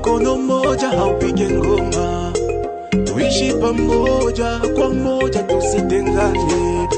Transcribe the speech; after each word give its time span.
mkono 0.00 0.36
mmoja 0.36 0.88
haupige 0.88 1.48
ngoma. 1.50 2.32
Tuishi 3.04 3.52
pamoja 3.52 4.60
kwa 4.74 4.88
moja 4.94 5.42
tusitengane. 5.42 6.88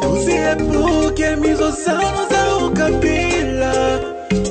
Tusiepuke 0.00 1.36
mizozano 1.36 2.28
za 2.30 2.56
ukabila. 2.66 4.00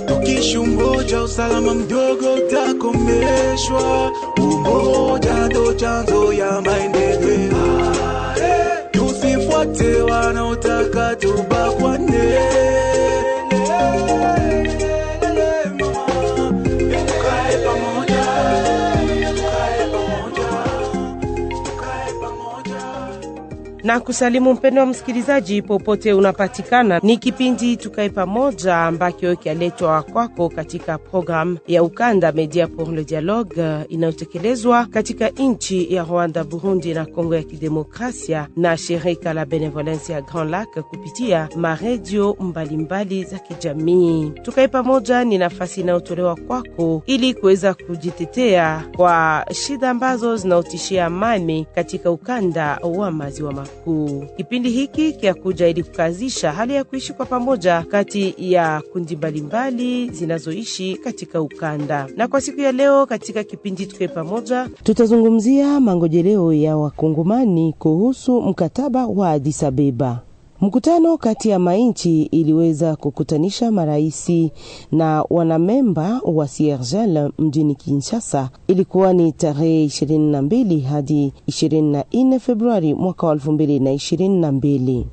Tukishi 0.05 0.57
umoja 0.57 1.23
usalama 1.23 1.73
mdogo 1.73 2.33
utakomeshwa. 2.33 4.11
Umoja 4.37 5.47
ndo 5.47 5.73
chanzo 5.73 6.33
ya 6.33 6.61
maendeleo. 6.61 7.93
Tusifuate 8.91 10.01
wanaotaka 10.01 11.15
tubakwane 11.15 12.33
na 23.83 23.99
kusalimu 23.99 24.53
mpendo 24.53 24.81
wa 24.81 24.87
msikilizaji 24.87 25.61
popote 25.61 26.13
unapatikana. 26.13 26.99
Ni 27.03 27.17
kipindi 27.17 27.77
tukae 27.77 28.09
pamoja 28.09 28.77
ambacho 28.77 29.35
kialetwa 29.35 30.03
kwako 30.03 30.49
katika 30.49 30.97
programu 30.97 31.57
ya 31.67 31.83
ukanda 31.83 32.31
Media 32.31 32.67
pour 32.67 32.89
le 32.93 33.03
Dialogue 33.03 33.85
inayotekelezwa 33.89 34.85
katika 34.85 35.29
nchi 35.29 35.93
ya 35.95 36.03
Rwanda, 36.03 36.43
Burundi 36.43 36.93
na 36.93 37.05
Kongo 37.05 37.35
ya 37.35 37.43
Kidemokrasia 37.43 38.47
na 38.55 38.77
shirika 38.77 39.33
la 39.33 39.45
Benevolence 39.45 40.13
ya 40.13 40.21
Grand 40.21 40.49
Lac 40.51 40.69
kupitia 40.81 41.49
maredio 41.55 42.35
mbalimbali 42.39 43.23
za 43.23 43.39
kijamii. 43.39 44.31
Tukae 44.41 44.67
pamoja 44.67 45.23
ni 45.23 45.37
nafasi 45.37 45.81
inayotolewa 45.81 46.35
kwako 46.35 47.03
ili 47.05 47.33
kuweza 47.33 47.73
kujitetea 47.73 48.83
kwa 48.95 49.45
shida 49.51 49.89
ambazo 49.89 50.35
zinaotishia 50.37 51.05
amani 51.05 51.67
katika 51.75 52.11
ukanda 52.11 52.79
wa 52.83 53.11
maziwa 53.11 53.53
makuu. 53.53 53.72
Kipindi 54.37 54.69
hiki 54.69 55.13
kiakuja 55.13 55.67
ili 55.67 55.83
kukazisha 55.83 56.51
hali 56.51 56.73
ya 56.75 56.83
kuishi 56.83 57.13
kwa 57.13 57.25
pamoja 57.25 57.81
kati 57.89 58.35
ya 58.37 58.81
kundi 58.93 59.15
mbalimbali 59.15 60.09
zinazoishi 60.09 60.95
katika 60.97 61.41
ukanda. 61.41 62.07
Na 62.15 62.27
kwa 62.27 62.41
siku 62.41 62.61
ya 62.61 62.71
leo 62.71 63.05
katika 63.05 63.43
kipindi 63.43 63.85
tukae 63.85 64.07
pamoja, 64.07 64.69
tutazungumzia 64.83 65.79
mangojeleo 65.79 66.53
ya 66.53 66.77
wakongomani 66.77 67.73
kuhusu 67.79 68.41
mkataba 68.41 69.07
wa 69.07 69.29
Addis 69.31 69.63
Abeba. 69.63 70.21
Mkutano 70.63 71.17
kati 71.17 71.49
ya 71.49 71.59
mainchi 71.59 72.23
iliweza 72.23 72.95
kukutanisha 72.95 73.71
maraisi 73.71 74.51
na 74.91 75.25
wanamemba 75.29 76.21
wa 76.25 76.47
Siergel 76.47 77.31
mjini 77.39 77.75
Kinshasa. 77.75 78.49
Ilikuwa 78.67 79.13
ni 79.13 79.31
tarehe 79.31 79.85
22 79.85 80.81
hadi 80.81 81.33
24 81.47 82.39
Februari 82.39 82.93
mwaka 82.93 83.27
wa 83.27 83.35
2022 83.35 85.03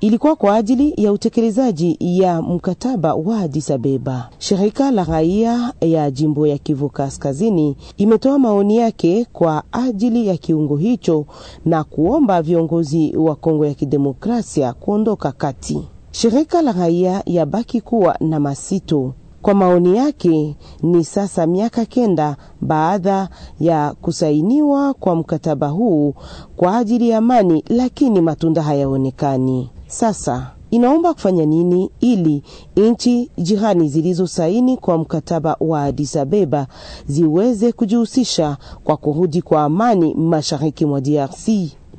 ilikuwa 0.00 0.36
kwa 0.36 0.54
ajili 0.54 0.94
ya 0.96 1.12
utekelezaji 1.12 1.96
ya 2.00 2.42
mkataba 2.42 3.14
wa 3.14 3.38
Addis 3.40 3.70
Abeba. 3.70 4.30
Shirika 4.38 4.90
la 4.90 5.04
raia 5.04 5.72
ya 5.80 6.10
jimbo 6.10 6.46
ya 6.46 6.58
Kivu 6.58 6.88
Kaskazini 6.88 7.76
imetoa 7.96 8.38
maoni 8.38 8.76
yake 8.76 9.26
kwa 9.32 9.62
ajili 9.72 10.26
ya 10.26 10.36
kiungo 10.36 10.76
hicho 10.76 11.26
na 11.64 11.84
kuomba 11.84 12.42
viongozi 12.42 13.16
wa 13.16 13.36
Kongo 13.36 13.66
ya 13.66 13.74
Kidemokrasia 13.74 14.72
kuondoka 14.72 15.32
kati. 15.32 15.88
Shirika 16.10 16.62
la 16.62 16.72
raia 16.72 17.22
ya 17.26 17.46
baki 17.46 17.80
kuwa 17.80 18.16
na 18.20 18.40
masito 18.40 19.12
kwa 19.42 19.54
maoni 19.54 19.96
yake 19.96 20.56
ni 20.82 21.04
sasa 21.04 21.46
miaka 21.46 21.84
kenda 21.84 22.36
baada 22.60 23.28
ya 23.60 23.94
kusainiwa 24.02 24.94
kwa 24.94 25.14
mkataba 25.16 25.68
huu 25.68 26.14
kwa 26.56 26.76
ajili 26.76 27.08
ya 27.08 27.18
amani, 27.18 27.64
lakini 27.68 28.20
matunda 28.20 28.62
hayaonekani. 28.62 29.70
Sasa 29.88 30.50
inaomba 30.70 31.14
kufanya 31.14 31.46
nini 31.46 31.90
ili 32.00 32.42
nchi 32.76 33.30
jirani 33.38 33.88
zilizosaini 33.88 34.76
kwa 34.76 34.98
mkataba 34.98 35.56
wa 35.60 35.82
Addis 35.82 36.16
Abeba 36.16 36.66
ziweze 37.06 37.72
kujihusisha 37.72 38.56
kwa 38.84 38.96
kurudi 38.96 39.42
kwa 39.42 39.62
amani 39.62 40.14
mashariki 40.14 40.86
mwa 40.86 41.00
DRC? 41.00 41.48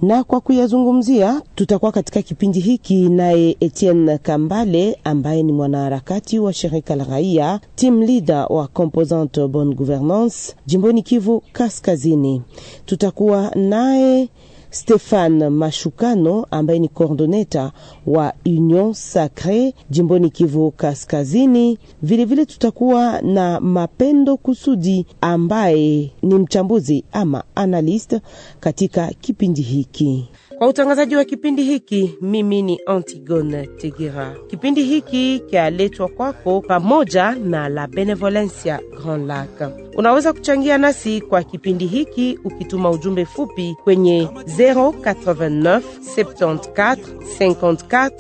na 0.02 0.24
kwa 0.24 0.42
kuyazungumzia 0.42 1.42
tutakuwa 1.56 1.92
katika 1.92 2.22
kipindi 2.22 2.60
hiki 2.60 3.10
naye 3.10 3.58
Etienne 3.60 4.18
Kambale 4.18 5.00
ambaye 5.04 5.44
ni 5.44 5.52
mwanaharakati 5.52 6.40
wa 6.40 6.54
shirika 6.54 6.96
la 6.96 7.04
raia, 7.04 7.60
team 7.76 8.02
leader 8.02 8.48
wa 8.50 8.68
Composante 8.68 9.48
Bonne 9.48 9.76
Gouvernance 9.76 10.56
jimboni 10.66 11.02
Kivu 11.04 11.44
Kaskazini. 11.52 12.42
Tutakuwa 12.86 13.52
naye 13.56 14.30
Stefan 14.70 15.50
Mashukano 15.50 16.48
ambaye 16.52 16.80
ni 16.80 16.88
kordoneta 16.88 17.72
wa 18.08 18.34
Union 18.46 18.94
Sacre 18.94 19.74
jimboni 19.90 20.30
Kivu 20.30 20.72
Kaskazini. 20.72 21.78
Vilevile 22.02 22.26
vile 22.26 22.46
tutakuwa 22.46 23.22
na 23.22 23.60
Mapendo 23.60 24.38
Kusudi 24.38 25.06
ambaye 25.22 26.12
ni 26.22 26.36
mchambuzi 26.36 27.04
ama 27.12 27.44
analyst 27.56 28.18
katika 28.60 29.08
kipindi 29.08 29.62
hiki. 29.62 30.30
Kwa 30.58 30.68
utangazaji 30.68 31.16
wa 31.16 31.26
kipindi 31.26 31.64
hiki, 31.64 32.16
mimi 32.22 32.62
ni 32.62 32.80
Antigone 32.86 33.68
Tegera. 33.68 34.36
Kipindi 34.48 34.84
hiki 34.84 35.40
kyaletwa 35.50 36.08
kwako 36.08 36.62
pamoja 36.62 37.32
na 37.32 37.70
La 37.70 37.88
Benevolencia 37.88 38.80
Grand 39.04 39.28
Lac. 39.28 39.50
Unaweza 39.98 40.34
kuchangia 40.34 40.78
nasi 40.78 41.22
kwa 41.22 41.44
kipindi 41.44 41.86
hiki 41.86 42.40
ukituma 42.44 42.90
ujumbe 42.92 43.26
fupi 43.26 43.76
kwenye 43.84 44.24
089 44.24 45.82
74 46.18 46.98
54 47.40 48.12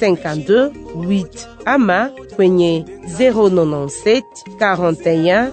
52 0.00 0.70
8 0.96 1.26
ama 1.64 2.10
kwenye 2.36 2.84
097 3.18 4.22
41 4.58 5.50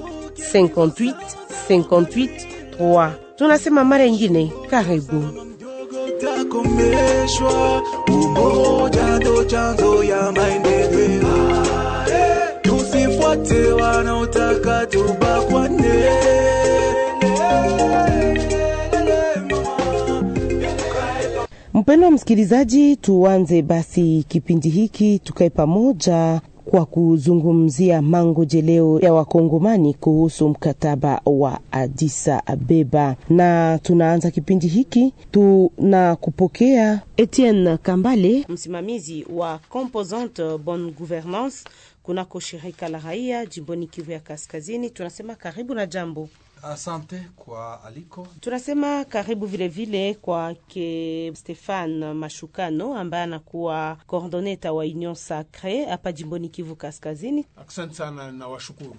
58 0.54 1.14
58 1.70 2.30
3. 2.80 3.12
Tunasema 3.36 3.84
mara 3.84 4.06
ingine, 4.06 4.52
karibu. 4.70 5.24
Utakomeshwa, 6.18 7.82
umoja 8.08 9.18
ndo 9.20 9.44
chanzo 9.44 10.04
ya 10.04 10.32
maendeleo. 10.32 11.66
Tusifuate 12.62 13.72
wanaotaka 13.72 14.86
tubakwane. 14.86 16.06
Mpendwa 21.74 22.12
msikilizaji, 22.12 22.96
tuanze 22.96 23.62
basi 23.62 24.26
kipindi 24.28 24.70
hiki 24.70 25.20
tukae 25.20 25.50
pamoja 25.50 26.42
kwa 26.76 26.86
kuzungumzia 26.86 28.02
mangojeleo 28.02 29.00
ya 29.00 29.14
wakongomani 29.14 29.94
kuhusu 29.94 30.50
mkataba 30.50 31.22
wa 31.26 31.60
Addis 31.72 32.28
Abeba, 32.46 33.16
na 33.30 33.80
tunaanza 33.84 34.32
kipindi 34.32 34.68
hiki 34.68 35.14
tunakupokea 35.32 37.02
Etienne 37.18 37.78
Kambale, 37.78 38.46
msimamizi 38.50 39.26
wa 39.36 39.60
Composante 39.70 40.58
Bonne 40.58 40.92
Gouvernance 40.92 41.58
kunako 42.06 42.40
shirika 42.40 42.90
la 42.90 43.00
raia 43.00 43.46
jimboni 43.46 43.88
Kivu 43.88 44.12
ya 44.12 44.20
Kaskazini. 44.20 44.90
Tunasema 44.90 45.36
karibu 45.36 45.74
na 45.74 45.86
jambo. 45.86 46.30
Asante 46.64 47.28
kwa 47.36 47.84
aliko. 47.84 48.28
Tunasema 48.40 49.06
karibu 49.06 49.46
vilevile 49.46 49.86
vile 49.92 50.14
kwake 50.14 51.32
Stefan 51.36 52.14
Mashukano 52.14 52.98
ambaye 52.98 53.24
anakuwa 53.24 53.98
coordoneta 54.08 54.74
wa 54.74 54.84
Union 54.84 55.16
Sacre 55.16 55.86
hapa 55.86 56.12
jimboni 56.12 56.50
Kivu 56.50 56.76
Kaskazini. 56.76 57.46
Asante 57.68 57.94
sana 57.94 58.32
na 58.32 58.48
washukuru. 58.48 58.96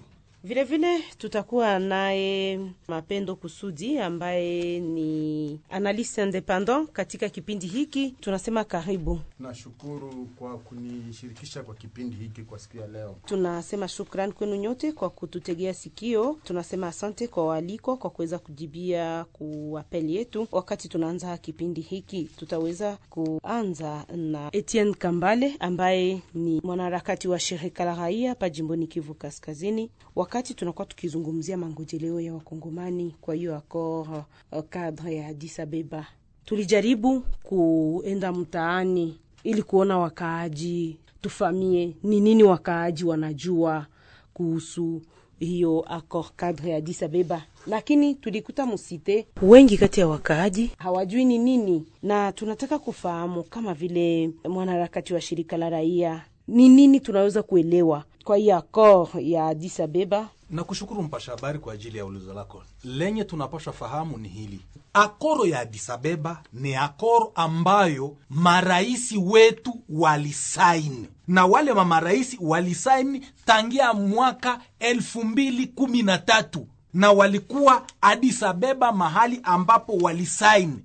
Vilevile 0.47 0.99
tutakuwa 1.17 1.79
naye 1.79 2.59
Mapendo 2.87 3.35
Kusudi 3.35 3.99
ambaye 3.99 4.79
ni 4.79 5.59
analyste 5.69 6.23
independant 6.23 6.91
katika 6.91 7.29
kipindi 7.29 7.67
hiki. 7.67 8.15
Tunasema 8.19 8.63
karibu. 8.63 9.19
Nashukuru 9.39 10.27
kwa 10.39 10.57
kunishirikisha 10.57 11.63
kwa 11.63 11.75
kipindi 11.75 12.15
hiki 12.15 12.41
kwa 12.43 12.59
siku 12.59 12.77
ya 12.77 12.87
leo. 12.87 13.15
Tunasema 13.25 13.87
shukran 13.87 14.31
kwenu 14.33 14.55
nyote 14.55 14.91
kwa 14.91 15.09
kututegea 15.09 15.73
sikio. 15.73 16.39
Tunasema 16.43 16.87
asante 16.87 17.27
kwa 17.27 17.45
waalikwa 17.45 17.97
kwa 17.97 18.09
kuweza 18.09 18.39
kujibia 18.39 19.25
kuapeli 19.33 20.15
yetu. 20.15 20.47
Wakati 20.51 20.89
tunaanza 20.89 21.37
kipindi 21.37 21.81
hiki, 21.81 22.23
tutaweza 22.37 22.97
kuanza 23.09 24.05
na 24.15 24.49
Etienne 24.51 24.93
Kambale 24.93 25.55
ambaye 25.59 26.21
ni 26.33 26.61
mwanaharakati 26.63 27.27
wa 27.27 27.39
shirika 27.39 27.85
la 27.85 27.95
raia 27.95 28.35
pa 28.35 28.49
jimboni 28.49 28.87
Kivu 28.87 29.13
Kaskazini. 29.13 29.89
Wakati 30.15 30.36
tunakuwa 30.53 30.85
tukizungumzia 30.85 31.57
mangojeleo 31.57 32.19
ya 32.21 32.33
wakongomani 32.33 33.15
kwa 33.21 33.35
hiyo 33.35 33.55
akor 33.55 34.23
kadre 34.51 34.61
cadre 34.69 35.15
ya 35.15 35.33
disabeba 35.33 36.05
tulijaribu 36.45 37.23
kuenda 37.43 38.31
mtaani 38.33 39.19
ili 39.43 39.63
kuona 39.63 39.97
wakaaji 39.97 40.97
tufamie 41.21 41.95
ni 42.03 42.19
nini 42.19 42.43
wakaaji 42.43 43.03
wanajua 43.03 43.85
kuhusu 44.33 45.01
hiyo 45.39 45.85
akor 45.87 46.25
kadre 46.35 46.71
ya 46.71 46.81
disabeba 46.81 47.41
lakini 47.67 48.15
tulikuta 48.15 48.65
musite 48.65 49.27
wengi 49.41 49.77
kati 49.77 49.99
ya 49.99 50.07
wakaaji 50.07 50.71
hawajui 50.77 51.25
ni 51.25 51.37
nini, 51.37 51.85
na 52.03 52.31
tunataka 52.31 52.79
kufahamu 52.79 53.43
kama 53.43 53.73
vile 53.73 54.31
mwanaharakati 54.49 55.13
wa 55.13 55.21
shirika 55.21 55.57
la 55.57 55.69
raia, 55.69 56.25
ni 56.47 56.69
nini 56.69 56.99
tunaweza 56.99 57.43
kuelewa 57.43 58.03
kwa 58.23 58.37
hii 58.37 58.51
akor 58.51 59.07
ya 59.19 59.47
Addis 59.47 59.79
Abeba. 59.79 60.29
na 60.49 60.63
kushukuru 60.63 61.03
mpasha 61.03 61.31
habari 61.31 61.59
kwa 61.59 61.73
ajili 61.73 61.97
ya 61.97 62.05
ulizo 62.05 62.33
lako. 62.33 62.63
Lenye 62.83 63.23
tunapaswa 63.23 63.73
fahamu 63.73 64.17
ni 64.17 64.27
hili: 64.29 64.59
akoro 64.93 65.45
ya 65.45 65.59
Addis 65.59 65.89
Abeba 65.89 66.43
ni 66.53 66.75
akoro 66.75 67.31
ambayo 67.35 68.15
maraisi 68.29 69.17
wetu 69.17 69.73
walisaini, 69.89 71.07
na 71.27 71.45
wale 71.45 71.73
mamaraisi 71.73 72.37
walisaini 72.41 73.25
tangia 73.45 73.93
mwaka 73.93 74.59
elfu 74.79 75.23
mbili 75.23 75.67
kumi 75.67 76.03
na 76.03 76.17
tatu 76.17 76.67
na 76.93 77.11
walikuwa 77.11 77.85
Addis 78.01 78.43
Abeba 78.43 78.91
mahali 78.91 79.39
ambapo 79.43 79.93
walisaini. 79.97 80.79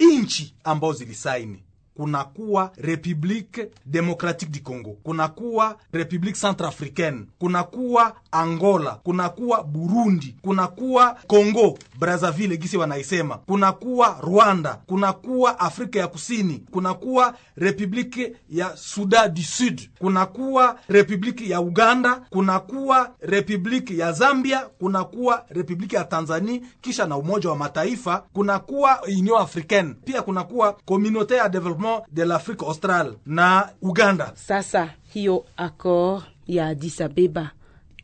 Nchi 0.00 0.54
ambazo 0.64 0.92
zilisaini 0.92 1.62
kunakuwa 1.96 2.70
Republique 2.76 3.68
Democratique 3.86 4.50
du 4.52 4.62
Congo, 4.62 4.90
kunakuwa 5.02 5.76
Republique 5.92 6.36
Centrafricaine, 6.40 7.26
kunakuwa 7.38 8.12
Angola, 8.32 8.90
kunakuwa 8.90 9.62
Burundi, 9.64 10.34
kunakuwa 10.42 11.16
Congo 11.26 11.78
Brazzaville 11.98 12.56
gisi 12.56 12.76
wanaisema, 12.76 13.38
kunakuwa 13.38 14.18
Rwanda, 14.22 14.74
kunakuwa 14.86 15.60
Afrika 15.60 15.98
ya 15.98 16.08
Kusini, 16.08 16.62
kunakuwa 16.70 17.34
Republique 17.56 18.36
ya 18.50 18.76
Sudan 18.76 19.34
du 19.34 19.42
Sud, 19.42 19.80
kunakuwa 19.98 20.78
Republique 20.88 21.48
ya 21.50 21.60
Uganda, 21.60 22.14
kunakuwa 22.30 23.10
Republique 23.20 23.90
ya 23.98 24.12
Zambia, 24.12 24.58
kunakuwa 24.60 25.44
Republique 25.48 25.92
ya 25.96 26.04
Tanzania, 26.04 26.60
kisha 26.80 27.06
na 27.06 27.16
Umoja 27.16 27.50
wa 27.50 27.56
Mataifa, 27.56 28.24
kunakuwa 28.32 29.02
Union 29.02 29.42
Africaine, 29.42 29.94
pia 30.04 30.22
kunakuwa 30.22 30.72
Communauté 30.72 31.34
ya 31.36 31.48
Development 31.48 31.85
de 32.12 32.22
l'Afrique 32.24 32.62
Australe 32.62 33.12
na 33.26 33.68
Uganda. 33.82 34.32
Sasa 34.34 34.90
hiyo 35.14 35.44
accord 35.56 36.22
ya 36.46 36.66
Addis 36.66 37.00
Abeba 37.00 37.50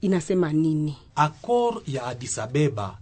inasema 0.00 0.52
nini? 0.52 0.96
Accord 1.14 1.88
ya 1.88 2.06
Addis 2.06 2.38
Abeba, 2.38 2.98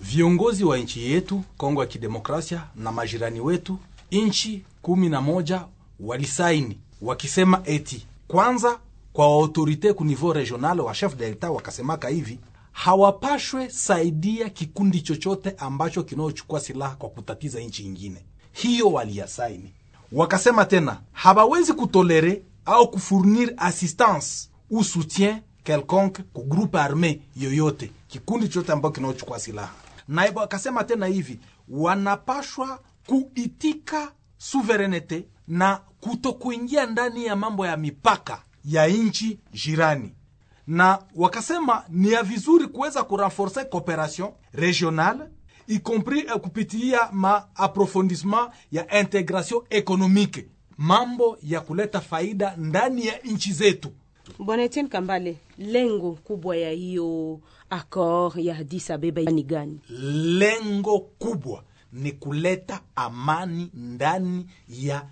viongozi 0.00 0.64
wa 0.64 0.78
nchi 0.78 1.10
yetu 1.12 1.42
Kongo 1.56 1.80
ya 1.80 1.86
Kidemokrasia 1.86 2.62
na 2.76 2.92
majirani 2.92 3.40
wetu 3.40 3.78
nchi 4.12 4.64
kumi 4.82 5.08
na 5.08 5.20
moja 5.20 5.64
walisaini 6.00 6.78
wakisema 7.02 7.62
eti 7.64 8.06
kwanza 8.28 8.78
kwa 9.12 9.24
autorite 9.26 9.92
ku 9.92 10.04
niveau 10.04 10.32
regional 10.32 10.80
wa 10.80 10.94
chef 10.94 11.16
delta 11.16 11.50
wakasemaka 11.50 12.08
hivi 12.08 12.38
hawapashwe 12.72 13.70
saidia 13.70 14.48
kikundi 14.50 15.00
chochote 15.00 15.54
ambacho 15.58 16.02
kinaochukua 16.02 16.60
silaha 16.60 16.96
kwa 16.96 17.08
kutatiza 17.08 17.60
nchi 17.60 17.84
ingine. 17.84 18.24
Hiyo 18.52 18.92
waliyasaini. 18.92 19.72
Wakasema 20.12 20.64
tena 20.64 21.00
hawawezi 21.12 21.72
kutolere 21.72 22.42
au 22.64 22.90
kufurnir 22.90 23.54
assistance 23.56 24.48
ou 24.70 24.84
soutien 24.84 25.40
quelconque 25.64 26.22
ku 26.32 26.42
groupe 26.42 26.78
arme 26.78 27.20
yoyote, 27.36 27.90
kikundi 28.08 28.48
chote 28.48 28.72
ambacho 28.72 28.92
kinaochukua 28.92 29.38
silaha. 29.38 29.72
Na 30.08 30.32
wakasema 30.34 30.84
tena 30.84 31.06
hivi 31.06 31.40
wanapashwa 31.68 32.80
kuitika 33.06 34.12
souverainete 34.38 35.26
na 35.48 35.80
kutokuingia 36.00 36.86
ndani 36.86 37.24
ya 37.26 37.36
mambo 37.36 37.66
ya 37.66 37.76
mipaka 37.76 38.42
ya 38.64 38.86
nchi 38.86 39.38
jirani 39.52 40.14
na 40.66 40.98
wakasema 41.14 41.84
ni 41.88 42.12
ya 42.12 42.22
vizuri 42.22 42.66
kuweza 42.66 43.02
kurenforce 43.04 43.64
cooperation 43.64 44.30
regionale 44.52 45.24
y 45.68 45.78
compris 45.78 46.24
eh, 46.24 46.40
kupitia 46.40 47.08
ma 47.12 47.48
approfondissement 47.54 48.50
ya 48.72 49.00
integration 49.00 49.62
économique, 49.70 50.46
mambo 50.78 51.38
ya 51.42 51.60
kuleta 51.60 52.00
faida 52.00 52.54
ndani 52.56 53.06
ya 53.06 53.18
nchi 53.24 53.52
zetu. 53.52 53.92
Bwana 54.38 54.62
Etienne 54.62 54.88
Kambale, 54.88 55.36
lengo 55.58 56.12
kubwa 56.12 56.56
ya 56.56 56.70
hiyo 56.70 57.40
accord 57.70 58.36
ya 58.38 58.56
Addis 58.58 58.90
Abeba 58.90 59.22
ni 59.22 59.42
gani? 59.42 59.80
Lengo 60.38 60.98
kubwa 61.00 61.64
ni 61.92 62.12
kuleta 62.12 62.80
amani 62.96 63.70
ndani 63.74 64.46
ya 64.68 65.06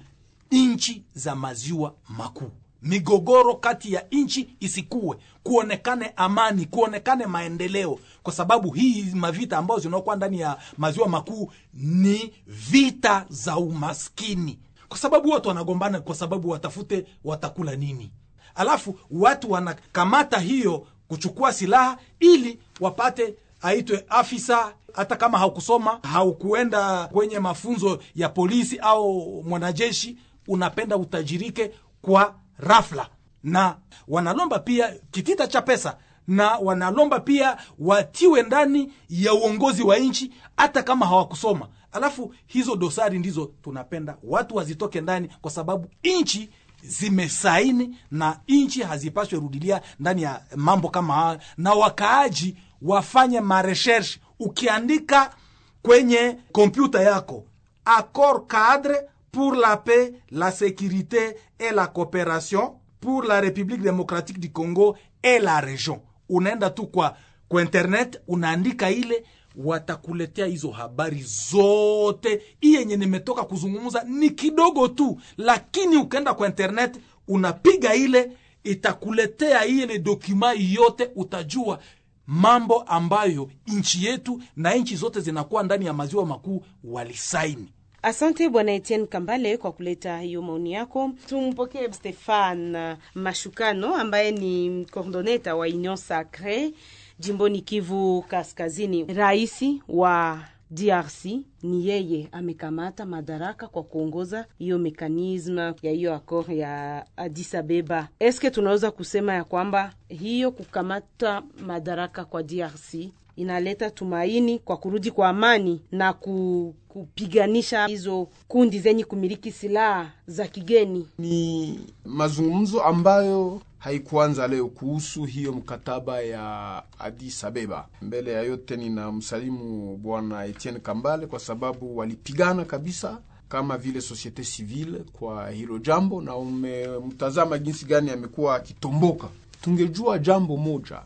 nchi 0.50 1.04
za 1.14 1.34
maziwa 1.34 1.94
makuu. 2.08 2.50
Migogoro 2.82 3.54
kati 3.54 3.92
ya 3.92 4.06
nchi 4.12 4.56
isikuwe, 4.60 5.16
kuonekane 5.42 6.12
amani, 6.16 6.64
kuonekane 6.66 7.26
maendeleo, 7.26 7.98
kwa 8.22 8.32
sababu 8.32 8.70
hii 8.70 9.06
mavita 9.14 9.58
ambayo 9.58 9.80
zinaokuwa 9.80 10.16
ndani 10.16 10.40
ya 10.40 10.56
maziwa 10.78 11.08
makuu 11.08 11.52
ni 11.74 12.32
vita 12.46 13.26
za 13.28 13.56
umaskini, 13.56 14.58
kwa 14.88 14.98
sababu 14.98 15.30
watu 15.30 15.48
wanagombana 15.48 16.00
kwa 16.00 16.14
sababu 16.14 16.48
watafute 16.50 17.06
watakula 17.24 17.76
nini, 17.76 18.10
alafu 18.54 18.98
watu 19.10 19.50
wanakamata 19.50 20.38
hiyo 20.38 20.86
kuchukua 21.08 21.52
silaha 21.52 21.98
ili 22.20 22.58
wapate 22.80 23.34
aitwe 23.62 24.04
afisa. 24.08 24.74
Hata 24.92 25.16
kama 25.16 25.38
haukusoma 25.38 25.98
haukuenda 26.02 27.06
kwenye 27.06 27.38
mafunzo 27.38 27.98
ya 28.14 28.28
polisi 28.28 28.78
au 28.78 29.42
mwanajeshi, 29.46 30.16
unapenda 30.48 30.96
utajirike 30.96 31.70
kwa 32.02 32.34
rafla, 32.60 33.08
na 33.42 33.76
wanalomba 34.08 34.58
pia 34.58 34.94
kitita 35.10 35.46
cha 35.46 35.62
pesa, 35.62 35.96
na 36.28 36.56
wanalomba 36.56 37.20
pia 37.20 37.56
watiwe 37.78 38.42
ndani 38.42 38.92
ya 39.08 39.34
uongozi 39.34 39.82
wa 39.82 39.98
nchi 39.98 40.32
hata 40.56 40.82
kama 40.82 41.06
hawakusoma. 41.06 41.68
Alafu 41.92 42.34
hizo 42.46 42.76
dosari 42.76 43.18
ndizo 43.18 43.50
tunapenda 43.62 44.16
watu 44.22 44.56
wazitoke 44.56 45.00
ndani, 45.00 45.28
kwa 45.40 45.50
sababu 45.50 45.88
nchi 46.04 46.50
zimesaini 46.82 47.96
na 48.10 48.40
nchi 48.48 48.82
hazipaswe 48.82 49.38
rudilia 49.40 49.80
ndani 50.00 50.22
ya 50.22 50.42
mambo 50.56 50.88
kama 50.88 51.14
haya, 51.14 51.38
na 51.56 51.72
wakaaji 51.74 52.56
wafanye 52.82 53.40
mareshershe. 53.40 54.20
Ukiandika 54.38 55.34
kwenye 55.82 56.36
kompyuta 56.52 57.00
yako 57.02 57.44
accord 57.84 58.46
cadre 58.46 59.09
pour 59.32 59.54
la 59.54 59.76
paix 59.76 60.12
la 60.30 60.50
sécurité 60.50 61.36
et 61.58 61.70
la 61.74 61.86
coopération 61.86 62.74
pour 63.00 63.22
la 63.22 63.40
République 63.40 63.82
démocratique 63.82 64.38
du 64.40 64.50
Congo 64.52 64.96
et 65.22 65.38
la 65.38 65.60
région, 65.60 66.00
unaenda 66.28 66.70
tu 66.70 66.86
kwa 66.86 67.16
kwa 67.48 67.62
internet 67.62 68.20
unaandika 68.28 68.90
ile 68.90 69.24
watakuletea 69.56 70.46
hizo 70.46 70.70
habari 70.70 71.22
zote. 71.22 72.42
Hii 72.60 72.74
yenye 72.74 72.96
nimetoka 72.96 73.42
kuzungumza 73.44 74.04
ni 74.04 74.30
kidogo 74.30 74.88
tu, 74.88 75.20
lakini 75.36 75.96
ukaenda 75.96 76.34
kwa 76.34 76.46
internet 76.48 77.00
unapiga 77.28 77.94
ile, 77.94 78.32
itakuletea 78.64 79.64
ile 79.66 79.98
dokima 79.98 80.52
yote, 80.52 81.10
utajua 81.16 81.78
mambo 82.26 82.80
ambayo 82.82 83.50
nchi 83.66 84.04
yetu 84.06 84.42
na 84.56 84.74
nchi 84.74 84.96
zote 84.96 85.20
zinakuwa 85.20 85.62
ndani 85.62 85.86
ya 85.86 85.92
maziwa 85.92 86.26
makuu 86.26 86.64
walisaini. 86.84 87.72
Asante 88.02 88.48
Bwana 88.48 88.72
Etienne 88.72 89.06
Kambale 89.06 89.56
kwa 89.56 89.72
kuleta 89.72 90.20
hiyo 90.20 90.42
maoni 90.42 90.72
yako. 90.72 91.10
Tumpokee 91.28 91.92
Stefan 91.92 92.76
Mashukano 93.14 93.94
ambaye 93.94 94.32
ni 94.32 94.84
coordoneta 94.90 95.56
wa 95.56 95.66
Union 95.66 95.96
Sacre 95.96 96.72
jimboni 97.18 97.60
Kivu 97.60 98.22
Kaskazini. 98.28 99.04
Raisi 99.04 99.82
wa 99.88 100.40
DRC 100.70 101.24
ni 101.62 101.88
yeye 101.88 102.28
amekamata 102.32 103.06
madaraka 103.06 103.66
kwa 103.68 103.82
kuongoza 103.82 104.46
hiyo 104.58 104.78
mekanisme 104.78 105.74
ya 105.82 105.92
hiyo 105.92 106.14
akor 106.14 106.52
ya 106.52 107.06
Addis 107.16 107.54
Abeba. 107.54 108.08
Eske 108.20 108.50
tunaweza 108.50 108.90
kusema 108.90 109.34
ya 109.34 109.44
kwamba 109.44 109.92
hiyo 110.08 110.50
kukamata 110.50 111.42
madaraka 111.66 112.24
kwa 112.24 112.42
DRC 112.42 112.94
inaleta 113.40 113.90
tumaini 113.90 114.58
kwa 114.58 114.76
kurudi 114.76 115.10
kwa 115.10 115.28
amani 115.28 115.80
na 115.92 116.12
ku, 116.12 116.74
kupiganisha 116.88 117.86
hizo 117.86 118.28
kundi 118.48 118.78
zenye 118.78 119.04
kumiliki 119.04 119.52
silaha 119.52 120.10
za 120.26 120.46
kigeni. 120.48 121.06
Ni 121.18 121.80
mazungumzo 122.04 122.82
ambayo 122.82 123.60
haikuanza 123.78 124.48
leo 124.48 124.66
kuhusu 124.68 125.24
hiyo 125.24 125.52
mkataba 125.52 126.20
ya 126.20 126.82
Addis 126.98 127.44
Abeba. 127.44 127.88
Mbele 128.02 128.32
ya 128.32 128.42
yote, 128.42 128.76
nina 128.76 129.12
msalimu 129.12 129.96
bwana 129.96 130.44
Etienne 130.44 130.80
Kambale 130.80 131.26
kwa 131.26 131.38
sababu 131.38 131.96
walipigana 131.96 132.64
kabisa 132.64 133.18
kama 133.48 133.78
vile 133.78 134.00
societe 134.00 134.42
civile 134.44 134.98
kwa 135.12 135.50
hilo 135.50 135.78
jambo, 135.78 136.22
na 136.22 136.36
umemtazama 136.36 137.58
jinsi 137.58 137.84
gani 137.84 138.10
amekuwa 138.10 138.54
akitomboka. 138.54 139.28
Tungejua 139.62 140.18
jambo 140.18 140.56
moja, 140.56 141.00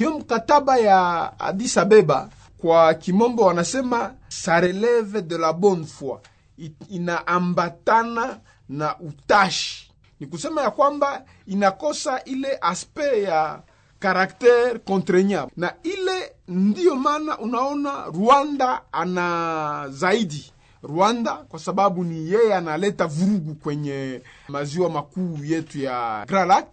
hiyo 0.00 0.18
mkataba 0.18 0.76
ya 0.78 1.32
Addis 1.40 1.78
Abeba 1.78 2.28
kwa 2.58 2.94
kimombo 2.94 3.42
wanasema 3.44 4.14
sa 4.28 4.60
releve 4.60 5.22
de 5.22 5.38
la 5.38 5.52
bonne 5.52 5.86
foi, 5.86 6.18
inaambatana 6.90 8.38
na 8.68 8.98
utashi. 8.98 9.92
Ni 10.20 10.26
kusema 10.26 10.62
ya 10.62 10.70
kwamba 10.70 11.24
inakosa 11.46 12.24
ile 12.24 12.58
aspect 12.60 13.22
ya 13.28 13.62
karakter 13.98 14.80
contraignable, 14.84 15.52
na 15.56 15.74
ile 15.82 16.32
ndiyo 16.48 16.94
maana 16.96 17.38
unaona 17.38 18.04
Rwanda 18.04 18.82
ana 18.92 19.86
zaidi. 19.90 20.52
Rwanda 20.82 21.32
kwa 21.34 21.58
sababu 21.58 22.04
ni 22.04 22.30
yeye 22.32 22.54
analeta 22.54 23.06
vurugu 23.06 23.54
kwenye 23.54 24.22
maziwa 24.48 24.90
makuu 24.90 25.38
yetu 25.44 25.78
ya 25.80 26.24
Grand 26.28 26.48
Lac, 26.48 26.66